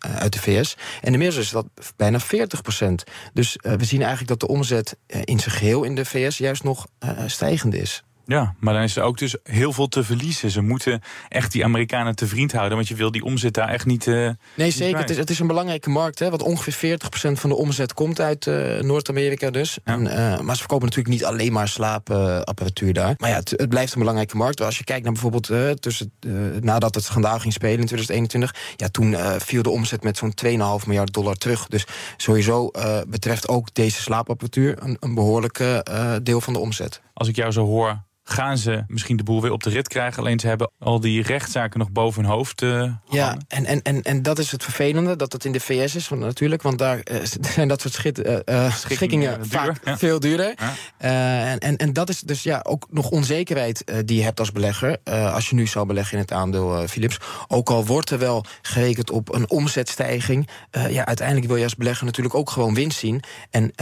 uit 0.00 0.32
de 0.32 0.40
VS. 0.40 0.76
En 1.00 1.12
inmiddels 1.12 1.44
is 1.44 1.50
dat 1.50 1.66
bijna 1.96 2.20
40%. 2.20 2.24
Dus 3.32 3.56
we 3.60 3.84
zien 3.84 4.00
eigenlijk 4.00 4.28
dat 4.28 4.40
de 4.40 4.48
omzet 4.48 4.75
eh, 4.82 5.20
in 5.24 5.38
zijn 5.38 5.54
geheel 5.54 5.82
in 5.82 5.94
de 5.94 6.04
VS 6.04 6.38
juist 6.38 6.62
nog 6.62 6.86
uh, 7.04 7.10
stijgend 7.26 7.74
is. 7.74 8.04
Ja, 8.26 8.54
maar 8.58 8.74
dan 8.74 8.82
is 8.82 8.96
er 8.96 9.02
ook 9.02 9.18
dus 9.18 9.36
heel 9.42 9.72
veel 9.72 9.88
te 9.88 10.04
verliezen. 10.04 10.50
Ze 10.50 10.60
moeten 10.60 11.02
echt 11.28 11.52
die 11.52 11.64
Amerikanen 11.64 12.16
te 12.16 12.26
vriend 12.26 12.52
houden, 12.52 12.76
want 12.76 12.88
je 12.88 12.94
wil 12.94 13.10
die 13.10 13.24
omzet 13.24 13.54
daar 13.54 13.68
echt 13.68 13.86
niet. 13.86 14.06
Uh, 14.06 14.30
nee, 14.54 14.70
zeker. 14.70 14.98
Het 14.98 15.10
is, 15.10 15.16
het 15.16 15.30
is, 15.30 15.38
een 15.38 15.46
belangrijke 15.46 15.90
markt, 15.90 16.18
hè, 16.18 16.30
want 16.30 16.42
ongeveer 16.42 16.98
40% 16.98 17.32
van 17.32 17.50
de 17.50 17.56
omzet 17.56 17.94
komt 17.94 18.20
uit 18.20 18.46
uh, 18.46 18.80
Noord-Amerika 18.80 19.50
dus. 19.50 19.78
En, 19.84 20.04
uh, 20.04 20.40
maar 20.40 20.54
ze 20.54 20.60
verkopen 20.60 20.88
natuurlijk 20.88 21.14
niet 21.14 21.24
alleen 21.24 21.52
maar 21.52 21.68
slaapapparatuur 21.68 22.92
daar. 22.92 23.14
Maar 23.18 23.30
ja, 23.30 23.36
het, 23.36 23.50
het, 23.50 23.68
blijft 23.68 23.92
een 23.92 23.98
belangrijke 23.98 24.36
markt. 24.36 24.60
Als 24.60 24.78
je 24.78 24.84
kijkt 24.84 25.04
naar 25.04 25.12
bijvoorbeeld 25.12 25.80
tussen, 25.80 26.12
nadat 26.60 26.94
het 26.94 27.04
schandaal 27.04 27.38
ging 27.38 27.52
spelen 27.52 27.78
in 27.80 27.86
2021, 27.86 28.54
ja, 28.76 28.88
toen 28.88 29.16
viel 29.38 29.62
de 29.62 29.70
omzet 29.70 30.02
met 30.02 30.16
zo'n 30.16 30.34
2,5 30.44 30.86
miljard 30.86 31.12
dollar 31.12 31.34
terug. 31.34 31.66
Dus 31.66 31.86
sowieso 32.16 32.70
betreft 33.08 33.48
ook 33.48 33.74
deze 33.74 34.00
slaapapparatuur 34.00 34.82
een, 34.82 34.96
een 35.00 35.14
behoorlijk 35.14 35.64
deel 36.22 36.40
van 36.40 36.52
de 36.52 36.58
omzet. 36.58 37.00
Als 37.14 37.28
ik 37.28 37.36
jou 37.36 37.52
zo 37.52 37.64
hoor, 37.64 38.04
gaan 38.28 38.58
ze 38.58 38.84
misschien 38.88 39.16
de 39.16 39.22
boel 39.22 39.42
weer 39.42 39.52
op 39.52 39.62
de 39.62 39.70
rit 39.70 39.88
krijgen. 39.88 40.22
Alleen 40.22 40.40
ze 40.40 40.46
hebben 40.46 40.70
al 40.78 41.00
die 41.00 41.22
rechtszaken 41.22 41.78
nog 41.78 41.90
boven 41.90 42.22
hun 42.22 42.32
hoofd. 42.32 42.62
Uh, 42.62 42.92
ja, 43.08 43.36
en, 43.48 43.64
en, 43.64 43.82
en, 43.82 44.02
en 44.02 44.22
dat 44.22 44.38
is 44.38 44.52
het 44.52 44.62
vervelende, 44.62 45.16
dat 45.16 45.32
het 45.32 45.44
in 45.44 45.52
de 45.52 45.60
VS 45.60 45.94
is 45.94 46.08
want, 46.08 46.22
natuurlijk. 46.22 46.62
Want 46.62 46.78
daar 46.78 46.96
uh, 46.96 47.20
zijn 47.54 47.68
dat 47.68 47.80
soort 47.80 47.94
schit, 47.94 48.26
uh, 48.48 48.74
schikkingen 48.74 49.46
vaak 49.46 49.80
veel 49.84 50.20
duurder. 50.20 50.54
en, 50.98 51.58
en, 51.58 51.76
en 51.76 51.92
dat 51.92 52.08
is 52.08 52.20
dus 52.20 52.42
ja, 52.42 52.60
ook 52.62 52.86
nog 52.90 53.10
onzekerheid 53.10 53.84
die 54.04 54.16
je 54.16 54.22
hebt 54.22 54.38
als 54.38 54.52
belegger. 54.52 54.98
als 55.04 55.48
je 55.48 55.54
nu 55.54 55.66
zou 55.66 55.86
beleggen 55.86 56.12
in 56.12 56.22
het 56.22 56.32
aandeel 56.32 56.88
Philips. 56.88 57.18
Ook 57.48 57.70
al 57.70 57.86
wordt 57.86 58.10
er 58.10 58.18
wel 58.18 58.44
gerekend 58.62 59.10
op 59.10 59.34
een 59.34 59.50
omzetstijging. 59.50 60.48
ja, 60.88 61.06
uiteindelijk 61.06 61.46
wil 61.46 61.56
je 61.56 61.64
als 61.64 61.76
belegger 61.76 62.04
natuurlijk 62.04 62.34
ook 62.34 62.50
gewoon 62.50 62.74
winst 62.74 62.98
zien. 62.98 63.22
En 63.50 63.72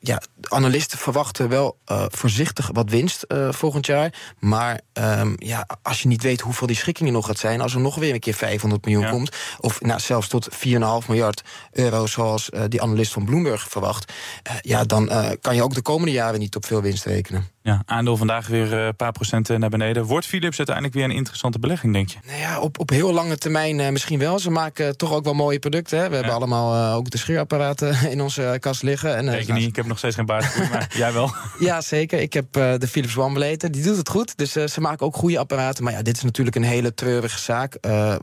ja, 0.00 0.22
analisten 0.48 0.98
verwachten 0.98 1.48
wel 1.48 1.78
voorzichtig 2.08 2.70
wat 2.72 2.90
winst 2.90 3.26
volgend 3.50 3.85
jaar. 3.86 4.12
Maar 4.38 4.80
um, 4.92 5.34
ja, 5.38 5.66
als 5.82 6.02
je 6.02 6.08
niet 6.08 6.22
weet 6.22 6.40
hoeveel 6.40 6.66
die 6.66 6.76
schikkingen 6.76 7.12
nog 7.12 7.26
gaat 7.26 7.38
zijn... 7.38 7.60
als 7.60 7.74
er 7.74 7.80
nog 7.80 7.94
weer 7.94 8.14
een 8.14 8.20
keer 8.20 8.34
500 8.34 8.84
miljoen 8.84 9.10
komt... 9.10 9.36
of 9.60 9.80
nou, 9.80 10.00
zelfs 10.00 10.28
tot 10.28 10.48
4,5 10.50 10.58
miljard 11.06 11.42
euro... 11.72 12.06
zoals 12.06 12.50
uh, 12.50 12.60
die 12.68 12.82
analist 12.82 13.12
van 13.12 13.24
Bloomberg 13.24 13.68
verwacht... 13.68 14.12
Uh, 14.48 14.54
ja, 14.60 14.84
dan 14.84 15.12
uh, 15.12 15.30
kan 15.40 15.54
je 15.54 15.62
ook 15.62 15.74
de 15.74 15.82
komende 15.82 16.12
jaren 16.12 16.38
niet 16.38 16.56
op 16.56 16.66
veel 16.66 16.82
winst 16.82 17.04
rekenen. 17.04 17.48
Ja, 17.66 17.82
aandeel 17.86 18.16
vandaag 18.16 18.46
weer 18.46 18.72
een 18.72 18.96
paar 18.96 19.12
procenten 19.12 19.60
naar 19.60 19.70
beneden. 19.70 20.04
Wordt 20.04 20.26
Philips 20.26 20.56
uiteindelijk 20.56 20.96
weer 20.96 21.04
een 21.04 21.10
interessante 21.10 21.58
belegging, 21.58 21.92
denk 21.92 22.08
je? 22.08 22.18
Nou 22.26 22.38
ja, 22.38 22.60
op, 22.60 22.78
op 22.78 22.90
heel 22.90 23.12
lange 23.12 23.38
termijn 23.38 23.92
misschien 23.92 24.18
wel. 24.18 24.38
Ze 24.38 24.50
maken 24.50 24.96
toch 24.96 25.12
ook 25.12 25.24
wel 25.24 25.34
mooie 25.34 25.58
producten. 25.58 25.98
Hè. 25.98 26.08
We 26.08 26.14
hebben 26.14 26.34
allemaal 26.34 26.94
ook 26.96 27.10
de 27.10 27.18
scheerapparaten 27.18 27.96
in 28.12 28.20
onze 28.20 28.56
kast 28.60 28.82
liggen. 28.82 29.16
En, 29.16 29.46
je 29.46 29.52
niet, 29.52 29.68
ik 29.68 29.76
heb 29.76 29.86
nog 29.86 29.98
steeds 29.98 30.14
geen 30.14 30.26
baas. 30.26 30.54
maar 30.70 30.86
jij 30.96 31.12
wel? 31.12 31.34
Ja, 31.58 31.80
zeker. 31.80 32.20
Ik 32.20 32.32
heb 32.32 32.52
de 32.52 32.88
Philips 32.88 33.16
One 33.16 33.32
beleten. 33.32 33.72
Die 33.72 33.82
doet 33.82 33.96
het 33.96 34.08
goed. 34.08 34.36
Dus 34.36 34.52
ze 34.52 34.80
maken 34.80 35.06
ook 35.06 35.16
goede 35.16 35.38
apparaten. 35.38 35.84
Maar 35.84 35.92
ja, 35.92 36.02
dit 36.02 36.16
is 36.16 36.22
natuurlijk 36.22 36.56
een 36.56 36.62
hele 36.62 36.94
treurige 36.94 37.38
zaak. 37.38 37.78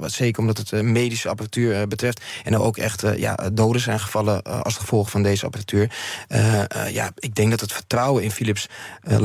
Zeker 0.06 0.42
omdat 0.42 0.58
het 0.58 0.82
medische 0.82 1.30
apparatuur 1.30 1.88
betreft. 1.88 2.22
En 2.44 2.54
er 2.54 2.62
ook 2.62 2.78
echt 2.78 3.04
ja, 3.16 3.36
doden 3.54 3.82
zijn 3.82 4.00
gevallen 4.00 4.44
als 4.44 4.76
gevolg 4.76 5.10
van 5.10 5.24
deze 5.24 5.46
apparatuur. 5.46 5.92
ja, 6.92 7.12
ik 7.16 7.36
denk 7.36 7.50
dat 7.50 7.60
het 7.60 7.74
vertrouwen 7.74 8.24
in 8.24 8.32
Philips 8.32 8.68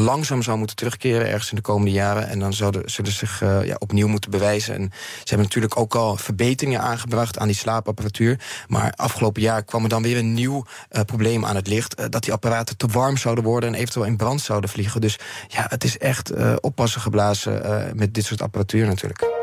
langzaam 0.08 0.42
zou 0.42 0.58
moeten 0.58 0.76
terugkeren 0.76 1.26
ergens 1.28 1.50
in 1.50 1.56
de 1.56 1.62
komende 1.62 1.90
jaren. 1.90 2.28
En 2.28 2.38
dan 2.38 2.52
zouden, 2.52 2.90
zullen 2.90 3.12
ze 3.12 3.18
zich 3.18 3.40
ja, 3.40 3.76
opnieuw 3.78 4.08
moeten 4.08 4.30
bewijzen. 4.30 4.74
En 4.74 4.90
ze 4.92 5.28
hebben 5.28 5.46
natuurlijk 5.46 5.78
ook 5.78 5.94
al 5.94 6.16
verbeteringen 6.16 6.80
aangebracht 6.80 7.38
aan 7.38 7.46
die 7.46 7.56
slaapapparatuur. 7.56 8.40
Maar 8.66 8.92
afgelopen 8.96 9.42
jaar 9.42 9.64
kwam 9.64 9.82
er 9.82 9.88
dan 9.88 10.02
weer 10.02 10.16
een 10.16 10.34
nieuw 10.34 10.64
probleem 11.06 11.44
aan 11.44 11.56
het 11.56 11.66
licht. 11.66 12.12
dat 12.12 12.22
die 12.22 12.32
apparaten 12.32 12.76
te 12.76 12.86
warm 12.86 13.16
zouden 13.16 13.44
worden 13.44 13.68
en 13.68 13.74
eventueel 13.74 14.06
in 14.06 14.16
brand 14.16 14.40
zouden 14.40 14.70
vliegen. 14.70 15.00
Dus 15.00 15.18
ja, 15.48 15.66
het 15.68 15.84
is 15.84 15.98
echt 15.98 16.32
oppassen 16.60 17.00
geblazen 17.00 17.62
met 17.94 18.14
dit 18.14 18.24
soort 18.24 18.42
apparatuur 18.42 18.86
natuurlijk. 18.86 19.37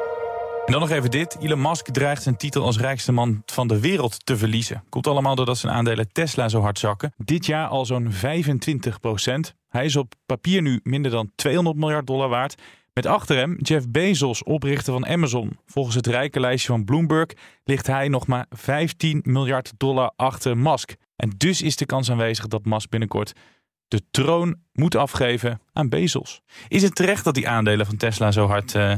En 0.65 0.72
dan 0.72 0.81
nog 0.81 0.89
even 0.89 1.12
dit. 1.12 1.38
Elon 1.39 1.62
Musk 1.62 1.89
dreigt 1.89 2.24
zijn 2.24 2.38
titel 2.38 2.63
als 2.63 2.77
rijkste 2.77 3.12
man 3.12 3.43
van 3.45 3.67
de 3.67 3.79
wereld 3.79 4.25
te 4.25 4.38
verliezen. 4.38 4.84
Komt 4.89 5.07
allemaal 5.07 5.36
doordat 5.36 5.57
zijn 5.57 5.74
aandelen 5.74 6.12
Tesla 6.12 6.50
zo 6.50 6.62
hard 6.62 6.79
zakken. 6.79 7.13
Dit 7.17 7.45
jaar 7.45 7.67
al 7.67 7.86
zo'n 7.86 8.12
25 8.12 9.00
procent. 9.00 9.55
Hij 9.69 9.86
is 9.86 9.95
op 9.95 10.13
papier 10.25 10.62
nu 10.62 10.79
minder 10.84 11.12
dan 11.12 11.31
200 11.36 11.77
miljard 11.77 12.07
dollar 12.07 12.29
waard. 12.29 12.62
Met 12.93 13.05
achter 13.05 13.38
hem 13.38 13.57
Jeff 13.62 13.89
Bezos, 13.89 14.43
oprichter 14.43 14.93
van 14.93 15.07
Amazon. 15.07 15.57
Volgens 15.65 15.95
het 15.95 16.07
rijke 16.07 16.39
lijstje 16.39 16.67
van 16.67 16.86
Bloomberg 16.86 17.29
ligt 17.63 17.88
hij 17.88 18.07
nog 18.07 18.27
maar 18.27 18.45
15 18.50 19.22
miljard 19.24 19.74
dollar 19.77 20.12
achter 20.15 20.57
Musk. 20.57 20.95
En 21.15 21.34
dus 21.38 21.62
is 21.62 21.75
de 21.75 21.86
kans 21.86 22.12
aanwezig 22.12 22.48
dat 22.48 22.65
Musk 22.65 22.89
binnenkort 22.89 23.34
de 23.88 24.01
troon 24.12 24.55
moet 24.74 24.95
afgeven 24.95 25.62
aan 25.74 25.89
Bezos. 25.89 26.41
Is 26.67 26.81
het 26.81 26.95
terecht 26.95 27.24
dat 27.24 27.34
die 27.34 27.50
aandelen 27.50 27.86
van 27.86 27.98
Tesla 27.98 28.31
zo 28.31 28.48
hard 28.48 28.74
uh, 28.74 28.93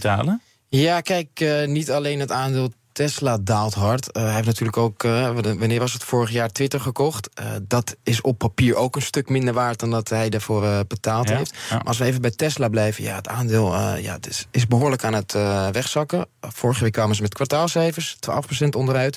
dalen? 0.00 0.40
Ja, 0.74 1.00
kijk, 1.00 1.40
uh, 1.40 1.66
niet 1.66 1.90
alleen 1.90 2.20
het 2.20 2.30
aandeel 2.30 2.72
Tesla 2.94 3.38
daalt 3.40 3.74
hard. 3.74 4.16
Uh, 4.16 4.22
hij 4.22 4.34
heeft 4.34 4.46
natuurlijk 4.46 4.76
ook, 4.76 5.04
uh, 5.04 5.30
wanneer 5.34 5.78
was 5.78 5.92
het 5.92 6.04
vorig 6.04 6.30
jaar, 6.30 6.48
Twitter 6.48 6.80
gekocht. 6.80 7.28
Uh, 7.40 7.46
dat 7.62 7.96
is 8.02 8.20
op 8.20 8.38
papier 8.38 8.74
ook 8.74 8.96
een 8.96 9.02
stuk 9.02 9.28
minder 9.28 9.54
waard 9.54 9.80
dan 9.80 9.90
dat 9.90 10.08
hij 10.08 10.28
daarvoor 10.28 10.84
betaald 10.88 11.28
heeft. 11.28 11.54
Maar 11.70 11.82
als 11.82 11.98
we 11.98 12.04
even 12.04 12.20
bij 12.20 12.30
Tesla 12.30 12.68
blijven, 12.68 13.04
ja, 13.04 13.14
het 13.14 13.28
aandeel 13.28 13.76
ja, 13.96 14.12
het 14.12 14.28
is, 14.28 14.46
is 14.50 14.66
behoorlijk 14.66 15.04
aan 15.04 15.14
het 15.14 15.32
wegzakken. 15.72 16.26
Vorige 16.40 16.82
week 16.82 16.92
kwamen 16.92 17.16
ze 17.16 17.22
met 17.22 17.34
kwartaalcijfers, 17.34 18.16
12% 18.64 18.68
onderuit. 18.68 19.16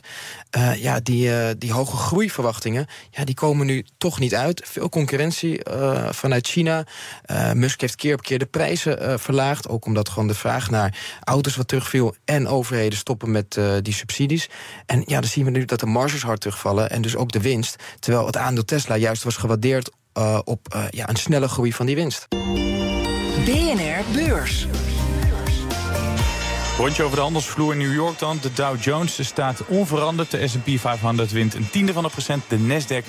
ja, 0.78 1.00
die, 1.00 1.58
die 1.58 1.72
hoge 1.72 1.98
groeiverwachtingen, 1.98 2.88
ja, 3.12 3.26
die 3.26 3.36
komen 3.36 3.66
nu 3.66 3.86
toch 3.98 4.20
niet 4.20 4.36
uit. 4.36 4.62
Veel 4.66 4.90
concurrentie 4.90 5.62
vanuit 6.10 6.48
China. 6.48 6.84
Musk 7.54 7.82
heeft 7.82 7.96
keer 7.96 8.14
op 8.14 8.22
keer 8.22 8.40
de 8.40 8.46
prijzen 8.46 9.20
verlaagd. 9.20 9.70
Ook 9.70 9.86
omdat 9.86 10.10
gewoon 10.10 10.28
de 10.28 10.36
vraag 10.36 10.70
naar 10.70 11.20
auto's 11.24 11.56
wat 11.56 11.68
terugviel. 11.68 12.16
En 12.26 12.48
overheden 12.48 12.98
stoppen 12.98 13.32
met 13.32 13.58
die 13.82 13.94
subsidies. 13.94 14.50
En 14.86 15.04
ja, 15.06 15.20
dan 15.20 15.30
zien 15.30 15.46
we 15.46 15.52
nu 15.52 15.66
dat 15.66 15.80
de 15.80 15.86
marges 15.86 16.22
hard 16.22 16.40
terugvallen 16.40 16.90
en 16.90 17.02
dus 17.02 17.16
ook 17.16 17.32
de 17.32 17.42
winst. 17.42 17.76
Terwijl 18.00 18.26
het 18.26 18.38
aandeel 18.38 18.66
Tesla 18.66 18.98
juist 18.98 19.24
was 19.24 19.36
gewaardeerd 19.36 19.92
uh, 20.18 20.40
op 20.44 20.74
uh, 20.76 20.84
ja, 20.90 21.10
een 21.10 21.16
snelle 21.16 21.48
groei 21.48 21.74
van 21.74 21.86
die 21.86 21.96
winst. 21.96 22.28
BNR 23.46 24.04
Beurs. 24.14 24.68
Rondje 26.78 27.04
over 27.04 27.16
de 27.16 27.24
handelsvloer 27.24 27.72
in 27.72 27.78
New 27.78 27.94
York 27.94 28.20
dan. 28.20 28.38
De 28.42 28.54
Dow 28.54 28.82
Jones 28.82 29.26
staat 29.26 29.66
onveranderd. 29.68 30.32
De 30.32 30.48
S&P 30.48 30.70
500 30.80 31.32
wint 31.32 31.54
een 31.54 31.70
tiende 31.70 31.94
van 31.94 32.04
een 32.04 32.10
procent. 32.10 32.44
De 32.48 32.58
Nasdaq 32.60 33.04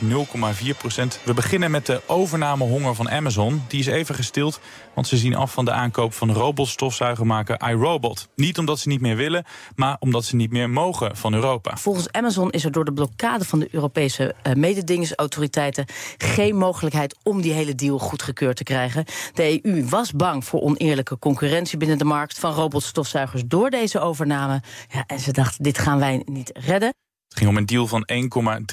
0,4 0.64 0.76
procent. 0.78 1.20
We 1.24 1.34
beginnen 1.34 1.70
met 1.70 1.86
de 1.86 2.00
overnamehonger 2.06 2.94
van 2.94 3.10
Amazon. 3.10 3.62
Die 3.68 3.80
is 3.80 3.86
even 3.86 4.14
gestild, 4.14 4.60
want 4.94 5.06
ze 5.06 5.16
zien 5.16 5.34
af 5.34 5.52
van 5.52 5.64
de 5.64 5.70
aankoop 5.70 6.14
van 6.14 6.32
robotstofzuigermaker 6.32 7.68
iRobot. 7.68 8.28
Niet 8.34 8.58
omdat 8.58 8.78
ze 8.78 8.88
niet 8.88 9.00
meer 9.00 9.16
willen, 9.16 9.44
maar 9.76 9.96
omdat 10.00 10.24
ze 10.24 10.36
niet 10.36 10.50
meer 10.50 10.70
mogen 10.70 11.16
van 11.16 11.34
Europa. 11.34 11.76
Volgens 11.76 12.12
Amazon 12.12 12.50
is 12.50 12.64
er 12.64 12.72
door 12.72 12.84
de 12.84 12.92
blokkade 12.92 13.44
van 13.44 13.58
de 13.58 13.68
Europese 13.70 14.34
uh, 14.46 14.52
mededingingsautoriteiten 14.54 15.84
geen 16.18 16.56
mogelijkheid 16.56 17.16
om 17.22 17.40
die 17.40 17.52
hele 17.52 17.74
deal 17.74 17.98
goedgekeurd 17.98 18.56
te 18.56 18.64
krijgen. 18.64 19.04
De 19.34 19.60
EU 19.62 19.84
was 19.88 20.12
bang 20.12 20.44
voor 20.44 20.60
oneerlijke 20.60 21.18
concurrentie 21.18 21.78
binnen 21.78 21.98
de 21.98 22.04
markt 22.04 22.38
van 22.38 22.52
robotstofzuigers 22.52 23.42
door 23.46 23.57
deze 23.66 24.00
overname. 24.00 24.62
Ja, 24.88 25.04
en 25.06 25.18
ze 25.18 25.32
dachten, 25.32 25.62
dit 25.62 25.78
gaan 25.78 25.98
wij 25.98 26.22
niet 26.24 26.50
redden. 26.54 26.94
Het 27.28 27.38
ging 27.38 27.50
om 27.50 27.56
een 27.56 27.66
deal 27.66 27.86
van 27.86 28.08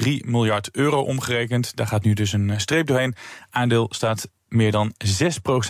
1,3 0.03 0.11
miljard 0.25 0.69
euro 0.71 1.01
omgerekend. 1.01 1.75
Daar 1.75 1.87
gaat 1.87 2.03
nu 2.03 2.13
dus 2.13 2.33
een 2.33 2.59
streep 2.59 2.87
doorheen. 2.87 3.15
Aandeel 3.49 3.87
staat 3.89 4.27
meer 4.47 4.71
dan 4.71 4.93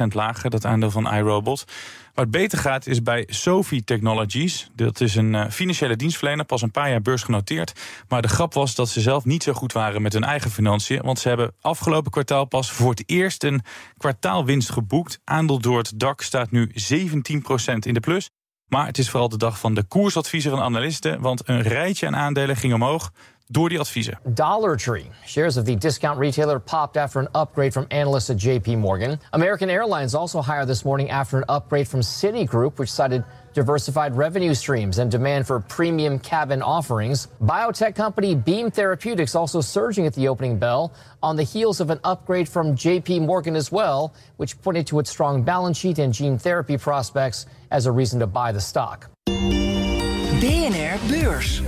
6% 0.03 0.07
lager, 0.09 0.49
dat 0.49 0.65
aandeel 0.65 0.91
van 0.91 1.13
iRobot. 1.13 1.65
Het 2.13 2.31
beter 2.31 2.57
gaat 2.57 2.87
is 2.87 3.01
bij 3.01 3.27
Sophie 3.29 3.83
Technologies. 3.83 4.69
Dat 4.75 5.01
is 5.01 5.15
een 5.15 5.33
uh, 5.33 5.49
financiële 5.49 5.95
dienstverlener, 5.95 6.45
pas 6.45 6.61
een 6.61 6.71
paar 6.71 6.89
jaar 6.89 7.01
beursgenoteerd. 7.01 7.73
Maar 8.07 8.21
de 8.21 8.27
grap 8.27 8.53
was 8.53 8.75
dat 8.75 8.89
ze 8.89 9.01
zelf 9.01 9.25
niet 9.25 9.43
zo 9.43 9.53
goed 9.53 9.73
waren 9.73 10.01
met 10.01 10.13
hun 10.13 10.23
eigen 10.23 10.51
financiën. 10.51 11.01
Want 11.01 11.19
ze 11.19 11.27
hebben 11.27 11.53
afgelopen 11.61 12.11
kwartaal 12.11 12.45
pas 12.45 12.71
voor 12.71 12.89
het 12.89 13.03
eerst 13.05 13.43
een 13.43 13.61
kwartaalwinst 13.97 14.69
geboekt. 14.69 15.19
Aandeel 15.23 15.59
door 15.59 15.77
het 15.77 15.99
dak 15.99 16.21
staat 16.21 16.51
nu 16.51 16.71
17% 16.71 16.71
in 17.79 17.93
de 17.93 17.99
plus. 17.99 18.29
Maar 18.67 18.85
het 18.85 18.97
is 18.97 19.09
vooral 19.09 19.29
de 19.29 19.37
dag 19.37 19.59
van 19.59 19.73
de 19.73 19.83
koersadviezen 19.83 20.51
van 20.51 20.59
analisten, 20.59 21.21
want 21.21 21.41
een 21.49 21.61
rijtje 21.61 22.07
aan 22.07 22.15
aandelen 22.15 22.55
ging 22.55 22.73
omhoog 22.73 23.11
door 23.47 23.69
die 23.69 23.79
adviezen. 23.79 24.19
Dollar 24.23 24.77
Tree. 24.77 25.09
Shares 25.25 25.57
of 25.57 25.63
the 25.63 25.77
discount 25.77 26.19
retailer 26.19 26.59
popped 26.59 26.97
after 26.97 27.19
an 27.19 27.41
upgrade 27.41 27.71
from 27.71 27.85
analysts 27.87 28.29
at 28.29 28.41
JP 28.41 28.67
Morgan. 28.77 29.19
American 29.29 29.69
Airlines 29.69 30.13
also 30.13 30.41
higher 30.41 30.65
this 30.65 30.83
morning 30.83 31.09
after 31.11 31.37
an 31.37 31.55
upgrade 31.55 31.87
from 31.87 32.01
Citigroup, 32.01 32.77
which 32.77 32.89
cited 32.89 33.23
diversified 33.55 34.15
revenue 34.15 34.53
streams 34.53 34.99
and 34.99 35.09
demand 35.09 35.47
for 35.47 35.59
premium 35.59 36.19
cabin 36.19 36.61
offerings. 36.61 37.27
Biotech 37.41 37.95
company 37.95 38.35
Beam 38.35 38.69
Therapeutics 38.69 39.33
also 39.33 39.61
surging 39.61 40.05
at 40.05 40.13
the 40.13 40.27
opening 40.27 40.59
bell 40.59 40.93
on 41.23 41.37
the 41.37 41.43
heels 41.43 41.79
of 41.79 41.89
an 41.89 41.99
upgrade 42.03 42.47
from 42.47 42.75
JP 42.75 43.25
Morgan 43.25 43.55
as 43.55 43.71
well, 43.71 44.13
which 44.37 44.61
pointed 44.61 44.85
to 44.87 44.99
its 44.99 45.09
strong 45.09 45.41
balance 45.41 45.77
sheet 45.79 45.97
and 45.97 46.13
gene 46.13 46.37
therapy 46.37 46.77
prospects 46.77 47.47
as 47.71 47.87
a 47.87 47.91
reason 47.91 48.19
to 48.19 48.27
buy 48.27 48.51
the 48.51 48.61
stock. 48.61 49.09
BNR 49.25 50.99
Beurs. 51.09 51.61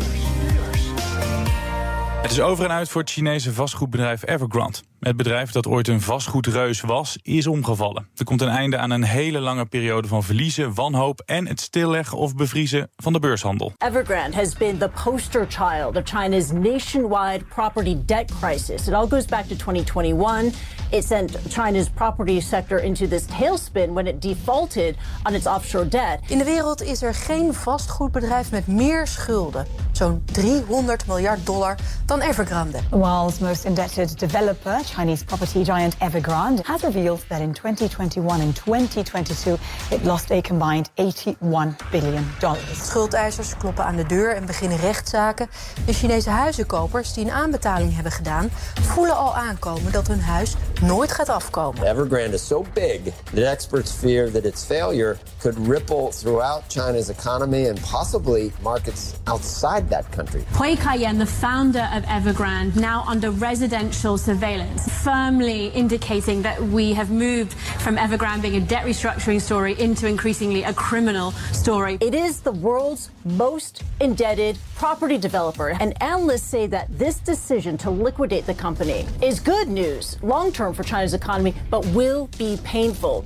Het 2.21 2.31
is 2.31 2.39
over 2.39 2.65
en 2.65 2.71
uit 2.71 2.89
voor 2.89 3.01
het 3.01 3.11
Chinese 3.11 3.53
vastgoedbedrijf 3.53 4.27
Evergrande. 4.27 4.77
Het 5.07 5.17
bedrijf 5.17 5.51
dat 5.51 5.67
ooit 5.67 5.87
een 5.87 6.01
vastgoedreus 6.01 6.81
was, 6.81 7.17
is 7.21 7.47
omgevallen. 7.47 8.07
Er 8.15 8.25
komt 8.25 8.41
een 8.41 8.47
einde 8.47 8.77
aan 8.77 8.89
een 8.89 9.03
hele 9.03 9.39
lange 9.39 9.65
periode 9.65 10.07
van 10.07 10.23
verliezen, 10.23 10.73
wanhoop 10.73 11.21
en 11.25 11.47
het 11.47 11.61
stilleggen 11.61 12.17
of 12.17 12.35
bevriezen 12.35 12.89
van 12.95 13.13
de 13.13 13.19
beurshandel. 13.19 13.73
Evergrande 13.77 14.37
has 14.37 14.53
been 14.53 14.77
the 14.77 14.89
poster 15.03 15.45
child 15.49 15.95
of 15.95 16.01
China's 16.03 16.51
nationwide 16.51 17.43
property 17.45 17.97
debt 18.05 18.31
crisis. 18.39 18.87
It 18.87 18.93
all 18.93 19.07
goes 19.07 19.25
back 19.25 19.45
to 19.47 19.55
2021. 19.55 20.51
It 20.89 21.03
sent 21.03 21.37
China's 21.49 21.89
property 21.89 22.39
sector 22.39 22.83
into 22.83 23.07
this 23.07 23.25
tailspin 23.25 23.93
when 23.93 24.07
it 24.07 24.21
defaulted 24.21 24.95
on 25.23 25.33
its 25.33 25.45
offshore 25.45 25.87
debt. 25.87 26.19
In 26.27 26.37
de 26.37 26.43
wereld 26.43 26.81
is 26.81 27.01
er 27.01 27.13
geen 27.13 27.53
vastgoedbedrijf 27.53 28.51
met 28.51 28.67
meer 28.67 29.07
schulden, 29.07 29.67
zo'n 29.91 30.23
300 30.31 31.07
miljard 31.07 31.45
dollar, 31.45 31.75
dan 32.05 32.21
Evergrande. 32.21 32.79
The 32.89 32.97
world's 32.97 33.39
most 33.39 33.65
indebted 33.65 34.19
developer, 34.19 34.79
Chinese 34.97 35.23
property 35.23 35.63
giant 35.63 35.95
Evergrande, 35.99 36.65
has 36.65 36.83
revealed 36.83 37.23
that 37.29 37.39
in 37.39 37.53
2021 37.53 38.41
and 38.41 38.55
2022 38.55 39.59
it 39.91 40.03
lost 40.03 40.31
a 40.31 40.41
combined 40.41 40.89
81 40.95 41.75
billion 41.91 42.25
dollars. 42.39 42.87
Schuldeisers 42.89 43.57
kloppen 43.57 43.85
aan 43.85 43.95
de 43.95 44.05
deur 44.05 44.35
en 44.35 44.45
beginnen 44.45 44.77
rechtszaken. 44.77 45.49
De 45.85 45.93
Chinese 45.93 46.29
huizenkopers 46.29 47.13
die 47.13 47.25
een 47.25 47.31
aanbetaling 47.31 47.93
hebben 47.93 48.11
gedaan, 48.11 48.49
voelen 48.81 49.17
al 49.17 49.35
aankomen 49.35 49.91
dat 49.91 50.07
hun 50.07 50.21
huis 50.21 50.55
nooit 50.81 51.11
gaat 51.11 51.29
afkomen. 51.29 51.83
Evergrande 51.83 52.33
is 52.33 52.47
so 52.47 52.65
big 52.73 52.99
that 53.33 53.43
experts 53.43 53.91
fear 53.91 54.31
that 54.31 54.43
its 54.43 54.63
failure 54.63 55.17
could 55.37 55.67
ripple 55.67 56.11
throughout 56.11 56.63
China's 56.67 57.09
economy 57.09 57.69
and 57.69 57.79
possibly 57.91 58.51
markets 58.61 59.13
outside 59.23 59.89
that 59.89 60.05
country. 60.15 60.43
Hui 60.57 60.75
Kaiyan, 60.75 61.17
the 61.17 61.25
founder 61.25 61.89
of 61.95 62.03
Evergrande, 62.03 62.75
now 62.75 63.03
under 63.07 63.31
residential 63.31 64.17
surveillance, 64.17 64.76
firmly 64.77 65.67
indicating 65.67 66.41
that 66.41 66.61
we 66.61 66.93
have 66.93 67.09
moved 67.09 67.53
from 67.53 67.95
Evergrande 67.97 68.41
being 68.41 68.55
a 68.55 68.61
debt 68.61 68.85
restructuring 68.85 69.41
story 69.41 69.79
into 69.79 70.07
increasingly 70.07 70.63
a 70.63 70.73
criminal 70.73 71.31
story. 71.53 71.97
It 72.01 72.13
is 72.13 72.41
the 72.41 72.51
world's 72.51 73.11
most 73.23 73.83
indebted 73.99 74.57
property 74.75 75.17
developer, 75.17 75.69
and 75.69 76.01
analysts 76.01 76.43
say 76.43 76.67
that 76.67 76.87
this 76.97 77.19
decision 77.19 77.77
to 77.77 77.89
liquidate 77.89 78.45
the 78.45 78.53
company 78.53 79.05
is 79.21 79.39
good 79.39 79.67
news 79.67 80.17
long 80.23 80.51
term 80.51 80.73
for 80.73 80.83
China's 80.83 81.13
economy, 81.13 81.53
but 81.69 81.85
will 81.87 82.27
be 82.37 82.57
painful. 82.63 83.25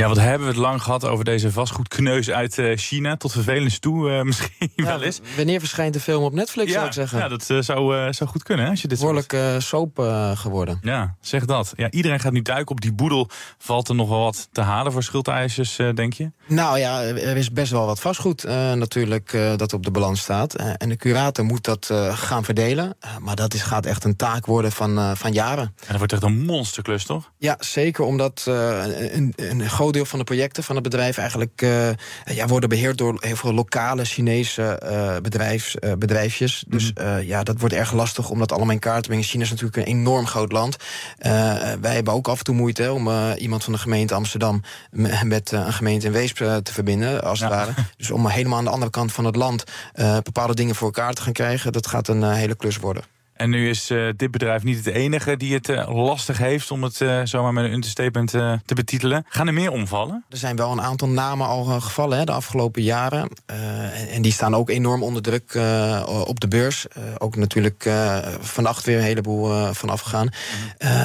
Ja, 0.00 0.08
wat 0.08 0.18
hebben 0.18 0.46
we 0.46 0.52
het 0.52 0.62
lang 0.62 0.82
gehad 0.82 1.04
over 1.04 1.24
deze 1.24 1.52
vastgoedkneus 1.52 2.30
uit 2.30 2.58
eh, 2.58 2.76
China. 2.76 3.16
Tot 3.16 3.32
vervelens 3.32 3.78
toe 3.78 4.10
uh, 4.10 4.22
misschien 4.30 4.70
wel 4.76 5.02
eens. 5.02 5.20
Wanneer 5.36 5.60
verschijnt 5.60 5.94
de 5.94 6.00
film 6.00 6.24
op 6.24 6.32
Netflix, 6.32 6.68
ja, 6.68 6.74
zou 6.74 6.86
ik 6.86 6.92
zeggen? 6.92 7.18
Ja, 7.18 7.28
dat 7.28 7.48
uh, 7.50 7.60
zou, 7.60 8.12
zou 8.12 8.30
goed 8.30 8.42
kunnen 8.42 8.68
als 8.68 8.82
je 8.82 8.88
dit 8.88 8.98
Behoorlijk 8.98 9.36
soap 9.58 9.98
geworden. 10.34 10.78
Ja, 10.82 11.16
zeg 11.20 11.44
dat. 11.44 11.72
Ja, 11.76 11.90
iedereen 11.90 12.20
gaat 12.20 12.32
nu 12.32 12.42
duiken 12.42 12.70
op 12.70 12.80
die 12.80 12.92
boedel. 12.92 13.28
Valt 13.58 13.88
er 13.88 13.94
nog 13.94 14.08
wel 14.08 14.22
wat 14.22 14.48
te 14.52 14.60
halen 14.60 14.92
voor 14.92 15.02
schuldeisers, 15.02 15.76
denk 15.94 16.12
je? 16.12 16.30
Nou 16.46 16.78
ja, 16.78 17.02
er 17.02 17.36
is 17.36 17.52
best 17.52 17.72
wel 17.72 17.86
wat 17.86 18.00
vastgoed 18.00 18.44
natuurlijk 18.74 19.38
dat 19.56 19.72
op 19.72 19.84
de 19.84 19.90
balans 19.90 20.20
staat. 20.20 20.54
en 20.54 20.88
de 20.88 20.96
curator 20.96 21.44
moet 21.44 21.64
dat 21.64 21.90
gaan 22.12 22.44
verdelen. 22.44 22.96
maar 23.18 23.36
dat 23.36 23.54
is, 23.54 23.62
gaat 23.62 23.86
echt 23.86 24.04
een 24.04 24.16
taak 24.16 24.46
worden 24.46 24.72
van, 24.72 25.16
van 25.16 25.32
jaren. 25.32 25.64
En 25.64 25.86
dat 25.86 25.96
wordt 25.96 26.12
echt 26.12 26.22
een 26.22 26.44
monsterklus, 26.44 27.04
toch? 27.04 27.30
Ja, 27.38 27.56
zeker. 27.58 28.04
Omdat 28.04 28.42
een, 28.46 29.32
een 29.36 29.68
groot 29.68 29.89
deel 29.92 30.04
van 30.04 30.18
de 30.18 30.24
projecten 30.24 30.64
van 30.64 30.74
het 30.74 30.84
bedrijf 30.84 31.18
eigenlijk 31.18 31.62
uh, 31.62 31.88
ja, 32.24 32.46
worden 32.46 32.68
beheerd 32.68 32.98
door 32.98 33.16
heel 33.20 33.36
veel 33.36 33.54
lokale 33.54 34.04
Chinese 34.04 34.80
uh, 34.84 35.16
bedrijfs, 35.22 35.76
uh, 35.80 35.92
bedrijfjes. 35.98 36.64
Dus 36.68 36.92
mm. 36.92 37.18
ja, 37.18 37.42
dat 37.42 37.60
wordt 37.60 37.74
erg 37.74 37.92
lastig 37.92 38.30
om 38.30 38.38
dat 38.38 38.52
allemaal 38.52 38.74
in 38.74 38.78
kaart 38.78 39.02
te 39.02 39.08
brengen. 39.08 39.26
China 39.26 39.42
is 39.42 39.50
natuurlijk 39.50 39.76
een 39.76 39.94
enorm 39.94 40.26
groot 40.26 40.52
land. 40.52 40.76
wij 41.80 41.94
hebben 41.94 42.12
ook 42.12 42.28
af 42.28 42.38
en 42.38 42.44
toe 42.44 42.54
moeite 42.54 42.92
om 42.92 43.32
iemand 43.32 43.64
van 43.64 43.72
de 43.72 43.78
gemeente 43.78 44.14
Amsterdam 44.14 44.62
met 45.22 45.52
een 45.52 45.72
gemeente 45.72 46.06
in 46.06 46.12
Weesp 46.12 46.36
te 46.36 46.72
verbinden, 46.72 47.22
als 47.22 47.40
het 47.40 47.48
ware. 47.48 47.72
Dus 47.96 48.10
om 48.10 48.26
helemaal 48.26 48.58
aan 48.58 48.64
de 48.64 48.70
andere 48.70 48.90
kant 48.90 49.12
van 49.12 49.24
het 49.24 49.36
land 49.36 49.64
bepaalde 50.22 50.54
dingen 50.54 50.74
voor 50.74 50.86
elkaar 50.86 51.14
te 51.14 51.22
gaan 51.22 51.32
krijgen, 51.32 51.72
dat 51.72 51.86
gaat 51.86 52.08
een 52.08 52.22
hele 52.22 52.56
klus 52.56 52.76
worden. 52.76 53.19
En 53.40 53.50
nu 53.50 53.68
is 53.68 53.90
uh, 53.90 54.08
dit 54.16 54.30
bedrijf 54.30 54.62
niet 54.62 54.84
het 54.84 54.94
enige 54.94 55.36
die 55.36 55.54
het 55.54 55.68
uh, 55.68 56.04
lastig 56.04 56.38
heeft... 56.38 56.70
om 56.70 56.82
het 56.82 57.00
uh, 57.00 57.20
zomaar 57.24 57.52
met 57.52 57.64
een 57.64 57.72
understatement 57.72 58.30
te 58.30 58.74
betitelen. 58.74 59.24
Gaan 59.28 59.46
er 59.46 59.52
meer 59.52 59.70
omvallen? 59.70 60.24
Er 60.28 60.36
zijn 60.36 60.56
wel 60.56 60.72
een 60.72 60.80
aantal 60.80 61.08
namen 61.08 61.46
al 61.46 61.64
gevallen 61.64 62.18
hè, 62.18 62.24
de 62.24 62.32
afgelopen 62.32 62.82
jaren. 62.82 63.28
En, 63.46 64.08
en, 64.08 64.22
die 64.22 64.32
staan 64.32 64.54
ook 64.54 64.70
enorm 64.70 65.02
onder 65.02 65.22
druk 65.22 65.58
op 66.26 66.40
de 66.40 66.48
beurs. 66.48 66.86
ook 67.18 67.36
natuurlijk 67.36 67.90
vannacht 68.40 68.84
weer 68.84 68.96
een 68.96 69.02
heleboel 69.02 69.72
van 69.72 69.88
afgegaan. 69.88 70.28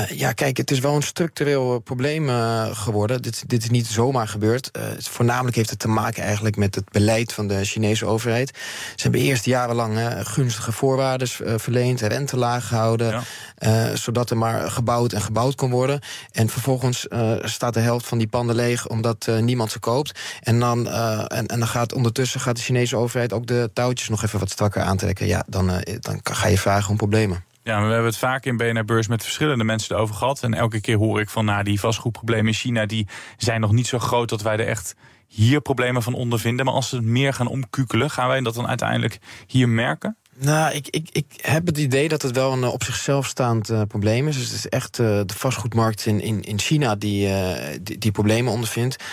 Ja, 0.09 0.31
kijk, 0.31 0.57
het 0.57 0.71
is 0.71 0.79
wel 0.79 0.95
een 0.95 1.01
structureel 1.01 1.79
probleem 1.79 2.29
geworden. 2.73 3.21
Dit, 3.21 3.49
dit 3.49 3.63
is 3.63 3.69
niet 3.69 3.87
zomaar 3.87 4.27
gebeurd. 4.27 4.71
voornamelijk 4.97 5.55
heeft 5.55 5.69
het 5.69 5.79
te 5.79 5.87
maken 5.87 6.23
eigenlijk 6.23 6.55
met 6.55 6.75
het 6.75 6.89
beleid 6.91 7.33
van 7.33 7.47
de 7.47 7.65
Chinese 7.65 8.05
overheid. 8.05 8.57
Ze 8.95 9.03
hebben 9.03 9.21
eerst 9.21 9.45
jarenlang 9.45 9.99
gunstige 10.23 10.71
voorwaarden 10.71 11.27
verleend... 11.59 12.01
te 12.25 12.37
laag 12.37 12.67
gehouden. 12.67 13.23
Uh, 13.59 13.89
zodat 13.93 14.29
er 14.29 14.37
maar 14.37 14.71
gebouwd 14.71 15.13
en 15.13 15.21
gebouwd 15.21 15.55
kon 15.55 15.69
worden. 15.69 15.99
En 16.31 16.49
vervolgens 16.49 17.07
uh, 17.09 17.31
staat 17.41 17.73
de 17.73 17.79
helft 17.79 18.07
van 18.07 18.17
die 18.17 18.27
panden 18.27 18.55
leeg 18.55 18.87
omdat 18.87 19.27
uh, 19.29 19.39
niemand 19.39 19.71
ze 19.71 19.79
koopt. 19.79 20.19
En 20.41 20.59
dan, 20.59 20.87
en, 20.87 21.45
en 21.45 21.59
dan 21.59 21.67
gaat 21.67 21.93
ondertussen 21.93 22.39
gaat 22.39 22.55
de 22.55 22.61
Chinese 22.61 22.95
overheid 22.97 23.33
ook 23.33 23.47
de 23.47 23.69
touwtjes 23.73 24.09
nog 24.09 24.23
even 24.23 24.39
wat 24.39 24.49
strakker 24.49 24.81
aantrekken. 24.81 25.27
Ja, 25.27 25.43
dan, 25.47 25.71
dan 25.99 26.19
ga 26.23 26.47
je 26.47 26.57
vragen 26.57 26.89
om 26.89 26.97
problemen. 26.97 27.43
Ja, 27.65 27.77
we 27.81 27.87
hebben 27.87 28.05
het 28.05 28.17
vaak 28.17 28.45
in 28.45 28.57
BNR 28.57 28.85
Beurs 28.85 29.07
met 29.07 29.23
verschillende 29.23 29.63
mensen 29.63 29.95
erover 29.95 30.15
gehad. 30.15 30.43
En 30.43 30.53
elke 30.53 30.81
keer 30.81 30.97
hoor 30.97 31.19
ik 31.19 31.29
van, 31.29 31.45
nou, 31.45 31.63
die 31.63 31.79
vastgoedproblemen 31.79 32.47
in 32.47 32.53
China... 32.53 32.85
die 32.85 33.07
zijn 33.37 33.61
nog 33.61 33.71
niet 33.71 33.87
zo 33.87 33.99
groot 33.99 34.29
dat 34.29 34.41
wij 34.41 34.57
er 34.57 34.67
echt 34.67 34.95
hier 35.27 35.61
problemen 35.61 36.03
van 36.03 36.13
ondervinden. 36.13 36.65
Maar 36.65 36.73
als 36.73 36.89
ze 36.89 36.95
het 36.95 37.05
meer 37.05 37.33
gaan 37.33 37.47
omkukelen, 37.47 38.09
gaan 38.09 38.27
wij 38.27 38.41
dat 38.41 38.55
dan 38.55 38.67
uiteindelijk 38.67 39.19
hier 39.47 39.69
merken? 39.69 40.17
Nou, 40.37 40.73
ik, 40.73 40.87
ik, 40.89 41.09
ik 41.11 41.25
heb 41.41 41.65
het 41.65 41.77
idee 41.77 42.07
dat 42.07 42.21
het 42.21 42.35
wel 42.35 42.53
een 42.53 42.63
op 42.63 42.83
zichzelf 42.83 43.27
staand 43.27 43.69
uh, 43.69 43.81
probleem 43.87 44.27
is. 44.27 44.35
Dus 44.35 44.45
het 44.45 44.53
is 44.53 44.69
echt 44.69 44.99
uh, 44.99 45.07
de 45.07 45.33
vastgoedmarkt 45.33 46.05
in, 46.05 46.21
in, 46.21 46.41
in 46.41 46.59
China 46.59 46.95
die, 46.95 47.27
uh, 47.27 47.53
die, 47.81 47.97
die, 47.97 48.11
problemen 48.11 48.53
ondervindt. 48.53 49.03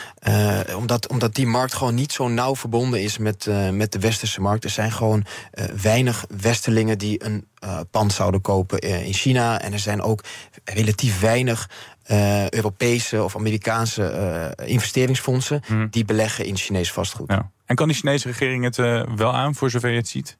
omdat, 0.76 1.08
omdat 1.08 1.34
die 1.34 1.46
markt 1.46 1.74
gewoon 1.74 1.94
niet 1.94 2.12
zo 2.12 2.28
nauw 2.28 2.56
verbonden 2.56 3.02
is 3.02 3.18
met, 3.18 3.48
met 3.72 3.92
de 3.92 3.98
westerse 3.98 4.40
markt. 4.40 4.64
Er 4.64 4.70
zijn 4.70 4.92
gewoon 4.92 5.24
weinig 5.82 6.24
Westerlingen 6.40 6.98
die 6.98 7.24
een 7.24 7.46
pand 7.90 8.12
zouden 8.12 8.40
kopen 8.40 8.78
in 8.78 9.12
China. 9.12 9.60
En 9.60 9.72
er 9.72 9.78
zijn 9.78 10.02
ook 10.02 10.24
relatief 10.64 11.20
weinig 11.20 11.70
Europese 12.48 13.22
of 13.22 13.36
Amerikaanse 13.36 14.54
investeringsfondsen 14.64 15.62
Mhm. 15.68 15.86
die 15.90 16.04
beleggen 16.04 16.44
in 16.44 16.56
Chinees 16.56 16.92
vastgoed. 16.92 17.30
Ja. 17.30 17.50
En 17.66 17.76
kan 17.76 17.88
die 17.88 17.96
Chinese 17.96 18.28
regering 18.28 18.64
het 18.64 18.76
wel 19.16 19.32
aan, 19.32 19.54
voor 19.54 19.70
zover 19.70 19.90
je 19.90 19.96
het 19.96 20.08
ziet? 20.08 20.36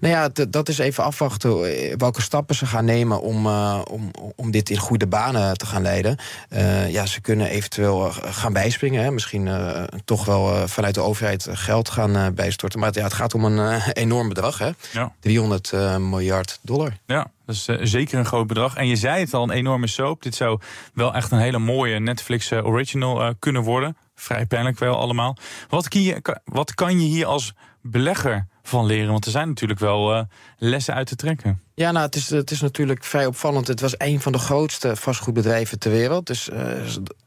Nou 0.00 0.14
ja, 0.14 0.44
dat 0.48 0.68
is 0.68 0.78
even 0.78 1.04
afwachten 1.04 1.58
welke 1.98 2.22
stappen 2.22 2.54
ze 2.54 2.66
gaan 2.66 2.84
nemen 2.84 3.20
om, 3.20 3.46
uh, 3.46 3.80
om, 3.90 4.10
om 4.36 4.50
dit 4.50 4.70
in 4.70 4.76
goede 4.76 5.06
banen 5.06 5.58
te 5.58 5.66
gaan 5.66 5.82
leiden. 5.82 6.16
Uh, 6.50 6.90
ja, 6.90 7.06
ze 7.06 7.20
kunnen 7.20 7.48
eventueel 7.48 8.10
gaan 8.12 8.52
bijspringen. 8.52 9.02
Hè. 9.02 9.10
Misschien 9.10 9.46
uh, 9.46 9.82
toch 10.04 10.24
wel 10.24 10.68
vanuit 10.68 10.94
de 10.94 11.00
overheid 11.00 11.48
geld 11.50 11.88
gaan 11.88 12.34
bijstorten. 12.34 12.80
Maar 12.80 12.90
ja, 12.92 13.02
het 13.02 13.12
gaat 13.12 13.34
om 13.34 13.44
een 13.44 13.80
enorm 13.92 14.28
bedrag. 14.28 14.58
Hè. 14.58 14.70
Ja. 14.92 15.12
300 15.20 15.72
miljard 15.98 16.58
dollar. 16.62 16.96
Ja, 17.06 17.30
dat 17.46 17.54
is 17.54 17.64
zeker 17.80 18.18
een 18.18 18.26
groot 18.26 18.46
bedrag. 18.46 18.76
En 18.76 18.86
je 18.86 18.96
zei 18.96 19.20
het 19.20 19.34
al, 19.34 19.42
een 19.42 19.50
enorme 19.50 19.86
soap. 19.86 20.22
Dit 20.22 20.34
zou 20.34 20.60
wel 20.94 21.14
echt 21.14 21.30
een 21.30 21.38
hele 21.38 21.58
mooie 21.58 21.98
Netflix 21.98 22.52
original 22.52 23.34
kunnen 23.38 23.62
worden. 23.62 23.96
Vrij 24.14 24.46
pijnlijk 24.46 24.78
wel 24.78 24.96
allemaal. 24.96 25.36
Wat 25.68 25.88
kan 25.88 26.02
je, 26.02 26.38
wat 26.44 26.74
kan 26.74 27.00
je 27.00 27.06
hier 27.06 27.26
als 27.26 27.54
belegger 27.82 28.46
van 28.68 28.86
leren? 28.86 29.10
Want 29.10 29.24
er 29.24 29.30
zijn 29.30 29.48
natuurlijk 29.48 29.80
wel 29.80 30.16
uh, 30.16 30.22
lessen 30.58 30.94
uit 30.94 31.06
te 31.06 31.16
trekken. 31.16 31.60
Ja, 31.78 31.90
nou, 31.90 32.06
het 32.06 32.14
is, 32.14 32.30
het 32.30 32.50
is 32.50 32.60
natuurlijk 32.60 33.04
vrij 33.04 33.26
opvallend. 33.26 33.66
Het 33.66 33.80
was 33.80 33.94
een 33.98 34.20
van 34.20 34.32
de 34.32 34.38
grootste 34.38 34.96
vastgoedbedrijven 34.96 35.78
ter 35.78 35.90
wereld. 35.90 36.26
Dus 36.26 36.48
uh, 36.48 36.58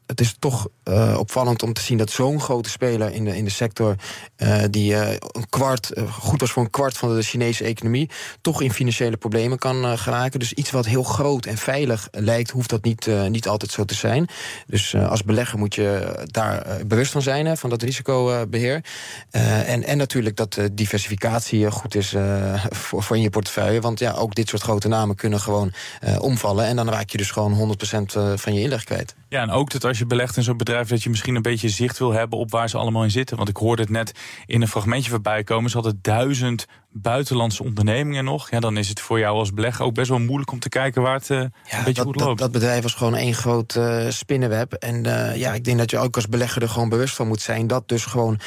het 0.06 0.20
is 0.20 0.34
toch 0.38 0.68
uh, 0.84 1.16
opvallend 1.18 1.62
om 1.62 1.72
te 1.72 1.80
zien 1.80 1.98
dat 1.98 2.10
zo'n 2.10 2.40
grote 2.40 2.70
speler 2.70 3.12
in 3.12 3.24
de, 3.24 3.36
in 3.36 3.44
de 3.44 3.50
sector, 3.50 3.96
uh, 4.36 4.62
die 4.70 4.94
een 4.94 5.48
kwart, 5.48 5.92
goed 6.10 6.40
was 6.40 6.50
voor 6.50 6.62
een 6.62 6.70
kwart 6.70 6.96
van 6.96 7.16
de 7.16 7.22
Chinese 7.22 7.64
economie, 7.64 8.10
toch 8.40 8.62
in 8.62 8.72
financiële 8.72 9.16
problemen 9.16 9.58
kan 9.58 9.98
geraken. 9.98 10.38
Dus 10.38 10.52
iets 10.52 10.70
wat 10.70 10.86
heel 10.86 11.02
groot 11.02 11.46
en 11.46 11.56
veilig 11.56 12.08
lijkt, 12.10 12.50
hoeft 12.50 12.70
dat 12.70 12.84
niet, 12.84 13.06
niet 13.28 13.48
altijd 13.48 13.70
zo 13.70 13.84
te 13.84 13.94
zijn. 13.94 14.28
Dus 14.66 14.94
als 14.94 15.22
belegger 15.22 15.58
moet 15.58 15.74
je 15.74 16.20
daar 16.24 16.86
bewust 16.86 17.12
van 17.12 17.22
zijn, 17.22 17.46
hè, 17.46 17.56
van 17.56 17.70
dat 17.70 17.82
risicobeheer. 17.82 18.84
en, 19.30 19.84
en 19.84 19.96
natuurlijk 19.96 20.36
dat 20.36 20.58
diversificatie 20.72 21.70
goed 21.70 21.94
is 21.94 22.14
voor, 22.70 23.02
voor 23.02 23.16
in 23.16 23.22
je 23.22 23.30
portefeuille. 23.30 23.80
Want 23.80 23.98
ja, 23.98 24.12
ook 24.12 24.34
dit 24.40 24.48
soort 24.48 24.62
grote 24.62 24.88
namen 24.88 25.16
kunnen 25.16 25.40
gewoon 25.40 25.72
uh, 26.04 26.22
omvallen. 26.22 26.64
En 26.64 26.76
dan 26.76 26.88
raak 26.88 27.10
je 27.10 27.18
dus 27.18 27.30
gewoon 27.30 27.76
100% 28.16 28.18
van 28.34 28.54
je 28.54 28.60
inleg 28.60 28.84
kwijt. 28.84 29.14
Ja, 29.30 29.42
en 29.42 29.50
ook 29.50 29.70
dat 29.70 29.84
als 29.84 29.98
je 29.98 30.06
belegt 30.06 30.36
in 30.36 30.42
zo'n 30.42 30.56
bedrijf... 30.56 30.88
dat 30.88 31.02
je 31.02 31.10
misschien 31.10 31.34
een 31.34 31.42
beetje 31.42 31.68
zicht 31.68 31.98
wil 31.98 32.12
hebben 32.12 32.38
op 32.38 32.50
waar 32.50 32.68
ze 32.68 32.76
allemaal 32.76 33.02
in 33.02 33.10
zitten. 33.10 33.36
Want 33.36 33.48
ik 33.48 33.56
hoorde 33.56 33.82
het 33.82 33.90
net 33.90 34.12
in 34.46 34.62
een 34.62 34.68
fragmentje 34.68 35.10
voorbij 35.10 35.44
komen. 35.44 35.70
Ze 35.70 35.76
hadden 35.76 35.98
duizend 36.02 36.66
buitenlandse 36.90 37.62
ondernemingen 37.62 38.24
nog. 38.24 38.50
Ja, 38.50 38.60
dan 38.60 38.76
is 38.76 38.88
het 38.88 39.00
voor 39.00 39.18
jou 39.18 39.36
als 39.36 39.52
belegger 39.52 39.84
ook 39.84 39.94
best 39.94 40.08
wel 40.08 40.18
moeilijk 40.18 40.52
om 40.52 40.58
te 40.58 40.68
kijken 40.68 41.02
waar 41.02 41.14
het 41.14 41.28
uh, 41.28 41.38
een 41.38 41.50
beetje 41.68 41.92
dat, 41.92 42.04
goed 42.04 42.18
dat, 42.18 42.26
loopt. 42.26 42.38
dat 42.38 42.52
bedrijf 42.52 42.82
was 42.82 42.94
gewoon 42.94 43.14
één 43.14 43.34
groot 43.34 43.74
uh, 43.74 44.08
spinnenweb. 44.08 44.72
En 44.72 45.06
uh, 45.06 45.36
ja, 45.36 45.54
ik 45.54 45.64
denk 45.64 45.78
dat 45.78 45.90
je 45.90 45.98
ook 45.98 46.14
als 46.16 46.28
belegger 46.28 46.62
er 46.62 46.68
gewoon 46.68 46.88
bewust 46.88 47.14
van 47.14 47.28
moet 47.28 47.40
zijn 47.40 47.66
dat 47.66 47.88
dus 47.88 48.04
gewoon 48.04 48.40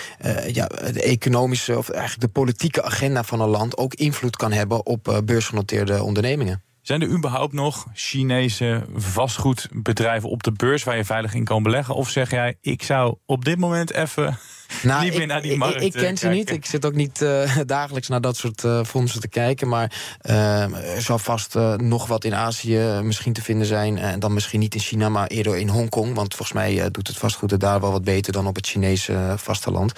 ja, 0.48 0.68
de 0.68 1.02
economische 1.02 1.78
of 1.78 1.90
eigenlijk 1.90 2.22
de 2.22 2.40
politieke 2.40 2.84
agenda 2.84 3.24
van 3.24 3.42
een 3.42 3.50
land 3.50 3.78
ook 3.78 3.94
invloed 3.94 4.36
kan 4.36 4.52
hebben 4.52 4.86
op 4.86 5.22
beursgenoteerde 5.26 6.04
ondernemingen. 6.04 6.64
Zijn 6.84 7.02
er 7.02 7.08
überhaupt 7.08 7.54
nog 7.54 7.88
Chinese 7.94 8.86
vastgoedbedrijven 8.96 10.30
op 10.30 10.44
de 10.44 10.52
beurs 10.52 10.84
waar 10.84 10.98
je 10.98 11.06
veilig 11.06 11.34
in 11.34 11.44
kan 11.44 11.64
beleggen? 11.64 11.96
Of 11.96 12.10
zeg 12.10 12.32
jij, 12.32 12.58
ik 12.62 12.84
zou 12.84 13.16
op 13.26 13.46
dit 13.46 13.58
moment 13.58 13.92
even 13.92 14.38
nou, 14.84 15.04
niet 15.04 15.18
meer 15.18 15.28
naar 15.28 15.42
die 15.42 15.58
markt 15.58 15.76
Ik, 15.76 15.82
ik 15.82 16.02
ken 16.02 16.18
ze 16.18 16.28
niet. 16.28 16.52
Ik 16.52 16.66
zit 16.66 16.86
ook 16.86 16.94
niet 16.94 17.22
uh, 17.22 17.58
dagelijks 17.66 18.08
naar 18.08 18.22
dat 18.22 18.38
soort 18.38 18.64
uh, 18.64 18.84
fondsen 18.84 19.22
te 19.22 19.28
kijken. 19.28 19.68
Maar 19.68 19.92
er 20.22 21.02
zal 21.02 21.20
vast 21.20 21.56
nog 21.78 22.08
wat 22.08 22.24
in 22.24 22.36
Azië 22.36 23.00
misschien 23.04 23.34
te 23.34 23.42
vinden 23.42 23.68
zijn. 23.68 23.98
En 23.98 24.20
dan 24.20 24.34
misschien 24.34 24.60
niet 24.60 24.74
in 24.74 24.80
China, 24.80 25.10
maar 25.10 25.28
eerder 25.28 25.58
in 25.58 25.68
Hongkong. 25.68 26.16
Want 26.16 26.36
volgens 26.36 26.58
mij 26.58 26.92
doet 26.92 27.08
het 27.08 27.18
vastgoed 27.18 27.52
er 27.52 27.60
daar 27.60 27.82
wel 27.82 27.92
wat 27.92 28.04
beter 28.04 28.34
dan 28.34 28.48
op 28.48 28.56
het 28.56 28.68
Chinese 28.68 29.34
vasteland. 29.38 29.92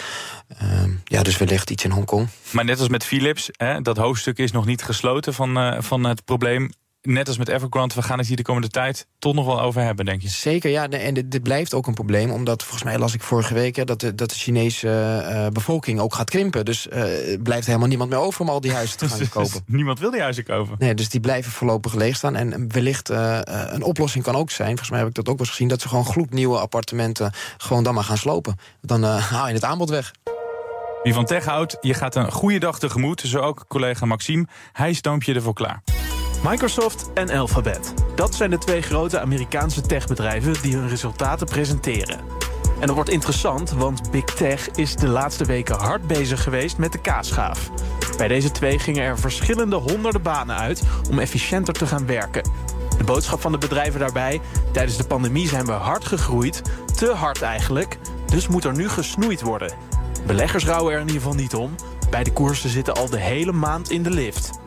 Ehm, 0.57 0.89
ja, 1.03 1.23
dus 1.23 1.37
wellicht 1.37 1.69
iets 1.69 1.83
in 1.83 1.91
Hongkong. 1.91 2.27
Maar 2.51 2.65
net 2.65 2.79
als 2.79 2.89
met 2.89 3.03
Philips, 3.03 3.49
hè, 3.51 3.81
dat 3.81 3.97
hoofdstuk 3.97 4.37
is 4.37 4.51
nog 4.51 4.65
niet 4.65 4.83
gesloten 4.83 5.33
van, 5.33 5.83
van 5.83 6.03
het 6.03 6.25
probleem 6.25 6.69
net 7.05 7.27
als 7.27 7.37
met 7.37 7.47
Evergrande, 7.47 7.95
we 7.95 8.01
gaan 8.01 8.17
het 8.17 8.27
hier 8.27 8.35
de 8.35 8.43
komende 8.43 8.67
tijd 8.67 9.07
toch 9.19 9.33
nog 9.33 9.45
wel 9.45 9.61
over 9.61 9.81
hebben, 9.81 10.05
denk 10.05 10.21
je? 10.21 10.29
Zeker, 10.29 10.69
ja. 10.69 10.89
En 10.89 11.13
dit, 11.13 11.31
dit 11.31 11.43
blijft 11.43 11.73
ook 11.73 11.87
een 11.87 11.93
probleem, 11.93 12.31
omdat 12.31 12.63
volgens 12.63 12.83
mij 12.83 12.97
las 12.97 13.13
ik 13.13 13.21
vorige 13.21 13.53
week 13.53 13.75
hè, 13.75 13.83
dat, 13.83 13.99
de, 13.99 14.15
dat 14.15 14.29
de 14.29 14.35
Chinese 14.35 14.87
uh, 14.87 15.47
bevolking 15.47 15.99
ook 15.99 16.13
gaat 16.13 16.29
krimpen. 16.29 16.65
Dus 16.65 16.87
uh, 16.87 17.03
blijft 17.43 17.65
helemaal 17.65 17.87
niemand 17.87 18.09
meer 18.09 18.19
over 18.19 18.41
om 18.41 18.49
al 18.49 18.61
die 18.61 18.71
huizen 18.71 18.97
te 18.97 19.09
gaan 19.09 19.29
kopen. 19.43 19.61
niemand 19.65 19.99
wil 19.99 20.11
die 20.11 20.21
huizen 20.21 20.43
kopen. 20.43 20.75
Nee, 20.79 20.93
dus 20.93 21.09
die 21.09 21.19
blijven 21.19 21.51
voorlopig 21.51 21.93
leeg 21.93 22.15
staan. 22.15 22.35
En 22.35 22.71
wellicht 22.71 23.11
uh, 23.11 23.39
een 23.43 23.83
oplossing 23.83 24.23
kan 24.23 24.35
ook 24.35 24.51
zijn, 24.51 24.69
volgens 24.69 24.89
mij 24.89 24.99
heb 24.99 25.07
ik 25.07 25.15
dat 25.15 25.27
ook 25.27 25.37
wel 25.37 25.45
eens 25.45 25.55
gezien, 25.55 25.67
dat 25.69 25.81
ze 25.81 25.87
gewoon 25.87 26.05
gloednieuwe 26.05 26.59
appartementen 26.59 27.31
gewoon 27.57 27.83
dan 27.83 27.93
maar 27.93 28.03
gaan 28.03 28.17
slopen. 28.17 28.55
Dan 28.81 29.03
haal 29.31 29.47
je 29.47 29.53
het 29.53 29.63
aanbod 29.63 29.89
weg. 29.89 30.11
Wie 31.03 31.13
van 31.13 31.25
tech 31.25 31.45
houdt, 31.45 31.77
je 31.81 31.93
gaat 31.93 32.15
een 32.15 32.31
goede 32.31 32.59
dag 32.59 32.79
tegemoet. 32.79 33.21
Zo 33.21 33.39
ook 33.39 33.65
collega 33.67 34.05
Maxime. 34.05 34.47
Hij 34.71 34.93
stoomt 34.93 35.25
je 35.25 35.33
ervoor 35.33 35.53
klaar. 35.53 35.81
Microsoft 36.49 37.13
en 37.13 37.29
Alphabet. 37.29 37.93
Dat 38.15 38.35
zijn 38.35 38.49
de 38.49 38.57
twee 38.57 38.81
grote 38.81 39.19
Amerikaanse 39.19 39.81
techbedrijven 39.81 40.53
die 40.61 40.75
hun 40.75 40.89
resultaten 40.89 41.47
presenteren. 41.47 42.19
En 42.79 42.87
dat 42.87 42.95
wordt 42.95 43.09
interessant, 43.09 43.71
want 43.71 44.11
Big 44.11 44.23
Tech 44.23 44.69
is 44.71 44.95
de 44.95 45.07
laatste 45.07 45.45
weken 45.45 45.75
hard 45.75 46.07
bezig 46.07 46.43
geweest 46.43 46.77
met 46.77 46.91
de 46.91 46.97
kaasschaaf. 46.97 47.71
Bij 48.17 48.27
deze 48.27 48.51
twee 48.51 48.79
gingen 48.79 49.03
er 49.03 49.19
verschillende 49.19 49.75
honderden 49.75 50.21
banen 50.21 50.55
uit 50.55 50.83
om 51.09 51.19
efficiënter 51.19 51.73
te 51.73 51.87
gaan 51.87 52.05
werken. 52.05 52.49
De 52.97 53.03
boodschap 53.03 53.41
van 53.41 53.51
de 53.51 53.57
bedrijven 53.57 53.99
daarbij: 53.99 54.41
tijdens 54.71 54.97
de 54.97 55.07
pandemie 55.07 55.47
zijn 55.47 55.65
we 55.65 55.71
hard 55.71 56.05
gegroeid, 56.05 56.61
te 56.95 57.11
hard 57.11 57.41
eigenlijk, 57.41 57.97
dus 58.25 58.47
moet 58.47 58.63
er 58.63 58.75
nu 58.75 58.89
gesnoeid 58.89 59.41
worden. 59.41 59.73
Beleggers 60.25 60.65
rouwen 60.65 60.93
er 60.93 60.99
in 60.99 61.07
ieder 61.07 61.21
geval 61.21 61.37
niet 61.37 61.55
om. 61.55 61.75
Beide 62.09 62.33
koersen 62.33 62.69
zitten 62.69 62.93
al 62.93 63.09
de 63.09 63.19
hele 63.19 63.51
maand 63.51 63.89
in 63.89 64.03
de 64.03 64.11
lift. 64.11 64.63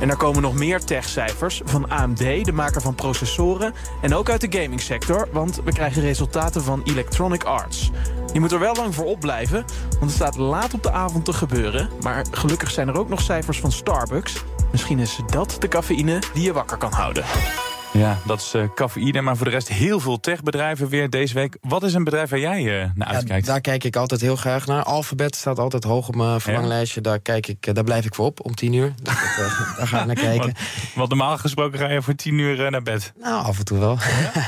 En 0.00 0.10
er 0.10 0.16
komen 0.16 0.42
nog 0.42 0.54
meer 0.54 0.84
techcijfers 0.84 1.62
van 1.64 1.90
AMD, 1.90 2.18
de 2.18 2.52
maker 2.52 2.80
van 2.80 2.94
processoren... 2.94 3.74
en 4.02 4.14
ook 4.14 4.30
uit 4.30 4.40
de 4.40 4.58
gamingsector, 4.58 5.28
want 5.32 5.60
we 5.64 5.72
krijgen 5.72 6.02
resultaten 6.02 6.62
van 6.62 6.82
Electronic 6.84 7.44
Arts. 7.44 7.90
Je 8.32 8.40
moet 8.40 8.52
er 8.52 8.58
wel 8.58 8.74
lang 8.74 8.94
voor 8.94 9.04
opblijven, 9.04 9.64
want 9.88 10.02
het 10.02 10.10
staat 10.10 10.36
laat 10.36 10.74
op 10.74 10.82
de 10.82 10.92
avond 10.92 11.24
te 11.24 11.32
gebeuren. 11.32 11.88
Maar 12.02 12.24
gelukkig 12.30 12.70
zijn 12.70 12.88
er 12.88 12.98
ook 12.98 13.08
nog 13.08 13.20
cijfers 13.20 13.60
van 13.60 13.72
Starbucks. 13.72 14.44
Misschien 14.72 14.98
is 14.98 15.18
dat 15.26 15.56
de 15.58 15.68
cafeïne 15.68 16.18
die 16.32 16.42
je 16.42 16.52
wakker 16.52 16.76
kan 16.76 16.92
houden. 16.92 17.24
Ja, 17.98 18.18
dat 18.26 18.40
is 18.40 18.54
uh, 18.54 18.64
cafeïne. 18.74 19.20
Maar 19.20 19.36
voor 19.36 19.46
de 19.46 19.52
rest 19.52 19.68
heel 19.68 20.00
veel 20.00 20.20
techbedrijven 20.20 20.88
weer 20.88 21.10
deze 21.10 21.34
week. 21.34 21.56
Wat 21.60 21.82
is 21.82 21.94
een 21.94 22.04
bedrijf 22.04 22.30
waar 22.30 22.38
jij 22.38 22.62
uh, 22.62 22.90
naar 22.94 23.08
uitkijkt? 23.08 23.46
Ja, 23.46 23.52
daar 23.52 23.60
kijk 23.60 23.84
ik 23.84 23.96
altijd 23.96 24.20
heel 24.20 24.36
graag 24.36 24.66
naar. 24.66 24.82
Alphabet 24.82 25.36
staat 25.36 25.58
altijd 25.58 25.84
hoog 25.84 26.08
op 26.08 26.14
mijn 26.14 26.40
verlanglijstje. 26.40 27.00
Daar, 27.00 27.18
kijk 27.18 27.46
ik, 27.46 27.66
uh, 27.66 27.74
daar 27.74 27.84
blijf 27.84 28.04
ik 28.04 28.14
voor 28.14 28.24
op 28.24 28.44
om 28.44 28.54
tien 28.54 28.72
uur. 28.72 28.92
Dus 29.02 29.14
dat, 29.36 29.76
daar 29.76 29.86
ga 29.86 30.00
ik 30.00 30.06
naar 30.06 30.14
kijken. 30.14 30.54
Want 30.94 31.08
normaal 31.08 31.38
gesproken 31.38 31.78
ga 31.78 31.88
je 31.88 32.02
voor 32.02 32.14
tien 32.14 32.38
uur 32.38 32.70
naar 32.70 32.82
bed? 32.82 33.12
Nou, 33.20 33.44
af 33.44 33.58
en 33.58 33.64
toe 33.64 33.78
wel. 33.78 33.98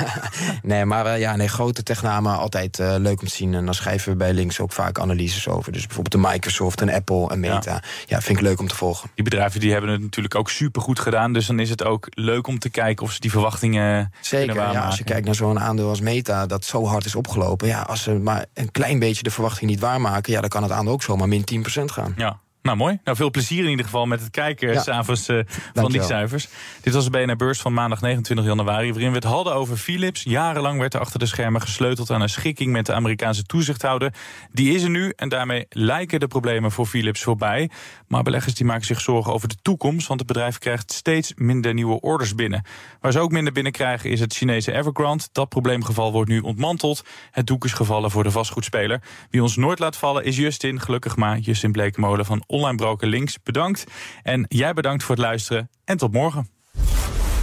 nee, 0.63 0.85
maar 0.85 1.19
ja, 1.19 1.37
nee, 1.37 1.49
grote 1.49 1.83
technamen 1.83 2.39
altijd 2.39 2.79
leuk 2.79 3.21
om 3.21 3.27
te 3.27 3.35
zien. 3.35 3.55
En 3.55 3.65
dan 3.65 3.75
schrijven 3.75 4.11
we 4.11 4.17
bij 4.17 4.33
links 4.33 4.61
ook 4.61 4.73
vaak 4.73 4.99
analyses 4.99 5.49
over. 5.49 5.73
Dus 5.73 5.87
bijvoorbeeld 5.87 6.23
de 6.23 6.29
Microsoft 6.31 6.81
en 6.81 6.91
Apple 6.91 7.29
en 7.29 7.41
Meta. 7.41 7.83
Ja. 8.07 8.21
vind 8.21 8.39
ik 8.39 8.45
leuk 8.45 8.61
om 8.61 8.69
te 8.69 8.75
volgen. 8.75 9.11
Die 9.15 9.25
bedrijven 9.25 9.61
die 9.61 9.73
hebben 9.73 9.91
het 9.91 10.01
natuurlijk 10.01 10.35
ook 10.35 10.51
super 10.51 10.83
goed 10.83 11.01
gedaan. 11.01 11.33
Dus 11.33 11.47
dan 11.47 11.59
is 11.59 11.71
het 11.71 11.85
ook 11.85 12.07
leuk 12.11 12.47
om 12.47 12.59
te 12.59 12.71
kijken 12.71 13.07
of 13.07 13.13
ze 13.13 13.21
die 13.21 13.31
verwachtingen 13.37 14.13
Zeker, 14.21 14.55
ja, 14.55 14.85
als 14.85 14.99
je 14.99 15.05
kijkt 15.05 15.27
naar 15.27 15.35
zo'n 15.35 15.61
aandeel 15.61 15.89
als 15.89 16.01
Meta... 16.01 16.47
dat 16.47 16.65
zo 16.65 16.87
hard 16.87 17.05
is 17.05 17.15
opgelopen. 17.15 17.69
Ja, 17.69 17.81
als 17.81 18.03
ze 18.03 18.13
maar 18.13 18.45
een 18.55 18.71
klein 18.71 18.99
beetje 18.99 19.23
de 19.23 19.31
verwachting 19.31 19.71
niet 19.71 19.81
waarmaken... 19.81 20.33
ja, 20.33 20.41
dan 20.41 20.49
kan 20.49 20.63
het 20.63 20.73
aandeel 20.73 20.93
ook 20.93 21.03
zomaar 21.03 21.29
min 21.29 21.45
10% 21.81 21.85
gaan. 21.85 22.15
Ja, 22.17 22.41
nou, 22.67 22.79
mooi. 22.79 22.99
Nou, 23.05 23.17
veel 23.17 23.31
plezier 23.31 23.65
in 23.65 23.71
ieder 23.71 23.85
geval 23.85 24.07
met 24.07 24.21
het 24.21 24.31
kijken 24.31 24.73
ja. 24.73 24.83
s'avonds 24.83 25.29
uh, 25.29 25.41
van 25.75 25.91
die 25.91 26.03
cijfers. 26.03 26.49
Dit 26.81 26.95
was 26.95 27.05
de 27.05 27.11
BNR 27.11 27.37
Beurs 27.37 27.61
van 27.61 27.75
maandag 27.75 28.01
29 28.01 28.47
januari... 28.47 28.91
waarin 28.91 29.09
we 29.09 29.15
het 29.15 29.25
hadden 29.25 29.55
over 29.55 29.77
Philips. 29.77 30.23
Jarenlang 30.23 30.79
werd 30.79 30.95
er 30.95 31.01
achter 31.01 31.19
de 31.19 31.27
schermen 31.27 31.61
gesleuteld 31.61 32.11
aan 32.11 32.21
een 32.21 32.29
schikking... 32.29 32.73
met 32.73 32.87
de 32.87 32.93
Amerikaanse 32.93 33.43
toezichthouder. 33.43 34.15
Die 34.53 34.75
is 34.75 34.83
er 34.83 34.91
nu 34.91 35.13
en 35.17 35.29
daarmee 35.29 35.67
lijken 35.69 36.21
de 36.21 36.27
problemen 36.27 36.71
voor 36.71 36.87
Philips 36.87 37.23
voorbij. 37.23 37.71
Maar 38.09 38.23
beleggers 38.23 38.55
die 38.55 38.67
maken 38.67 38.87
zich 38.87 39.01
zorgen 39.01 39.33
over 39.33 39.49
de 39.49 39.57
toekomst... 39.63 40.07
want 40.07 40.21
het 40.21 40.29
bedrijf 40.29 40.59
krijgt 40.59 40.93
steeds 40.93 41.33
minder 41.37 41.75
nieuwe 41.75 42.01
orders 42.01 42.35
binnen. 42.35 42.65
Waar 43.01 43.13
ze 43.13 43.19
ook 43.19 43.31
minder 43.31 43.53
binnenkrijgen 43.53 44.11
is 44.11 44.21
het 44.21 44.35
Chinese 44.35 44.73
Evergrande. 44.73 45.25
Dat 45.33 45.49
probleemgeval 45.49 46.13
wordt 46.13 46.31
nu 46.31 46.41
ontmanteld. 46.41 47.05
Het 47.31 47.47
doek 47.47 47.65
is 47.65 47.73
gevallen 47.73 48.11
voor 48.11 48.23
de 48.23 48.31
vastgoedspeler. 48.31 49.03
Wie 49.31 49.43
ons 49.43 49.57
nooit 49.57 49.79
laat 49.79 49.97
vallen 49.97 50.25
is 50.25 50.37
Justin, 50.37 50.81
gelukkig 50.81 51.17
maar. 51.17 51.39
Justin 51.39 51.73
Bleekmolen 51.73 52.25
van 52.25 52.45
Online 52.57 52.77
Broker 52.77 53.09
Links, 53.09 53.43
bedankt. 53.43 53.85
En 54.23 54.45
jij 54.49 54.73
bedankt 54.73 55.03
voor 55.03 55.15
het 55.15 55.25
luisteren 55.25 55.71
en 55.85 55.97
tot 55.97 56.13
morgen. 56.13 56.49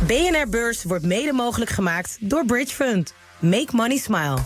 BNR 0.07 0.49
Beurs 0.49 0.83
wordt 0.83 1.05
mede 1.05 1.33
mogelijk 1.33 1.71
gemaakt 1.71 2.17
door 2.19 2.45
Bridge 2.45 2.75
Fund. 2.75 3.13
Make 3.39 3.69
money 3.71 3.97
smile. 3.97 4.37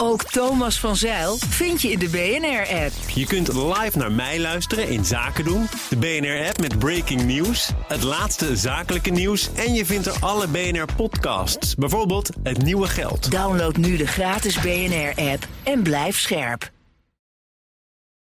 Ook 0.00 0.24
Thomas 0.24 0.80
van 0.80 0.96
Zeil 0.96 1.36
vind 1.36 1.82
je 1.82 1.90
in 1.90 1.98
de 1.98 2.08
BNR-app. 2.08 2.92
Je 3.14 3.26
kunt 3.26 3.54
live 3.54 3.98
naar 3.98 4.12
mij 4.12 4.40
luisteren 4.40 4.88
in 4.88 5.04
Zaken 5.04 5.44
doen. 5.44 5.66
De 5.88 5.96
BNR-app 5.96 6.60
met 6.60 6.78
breaking 6.78 7.24
news, 7.24 7.70
het 7.88 8.02
laatste 8.02 8.56
zakelijke 8.56 9.10
nieuws... 9.10 9.50
en 9.54 9.74
je 9.74 9.86
vindt 9.86 10.06
er 10.06 10.16
alle 10.20 10.48
BNR-podcasts, 10.48 11.74
bijvoorbeeld 11.74 12.30
Het 12.42 12.62
Nieuwe 12.62 12.86
Geld. 12.86 13.30
Download 13.30 13.76
nu 13.76 13.96
de 13.96 14.06
gratis 14.06 14.60
BNR-app 14.60 15.46
en 15.62 15.82
blijf 15.82 16.18
scherp. 16.18 16.70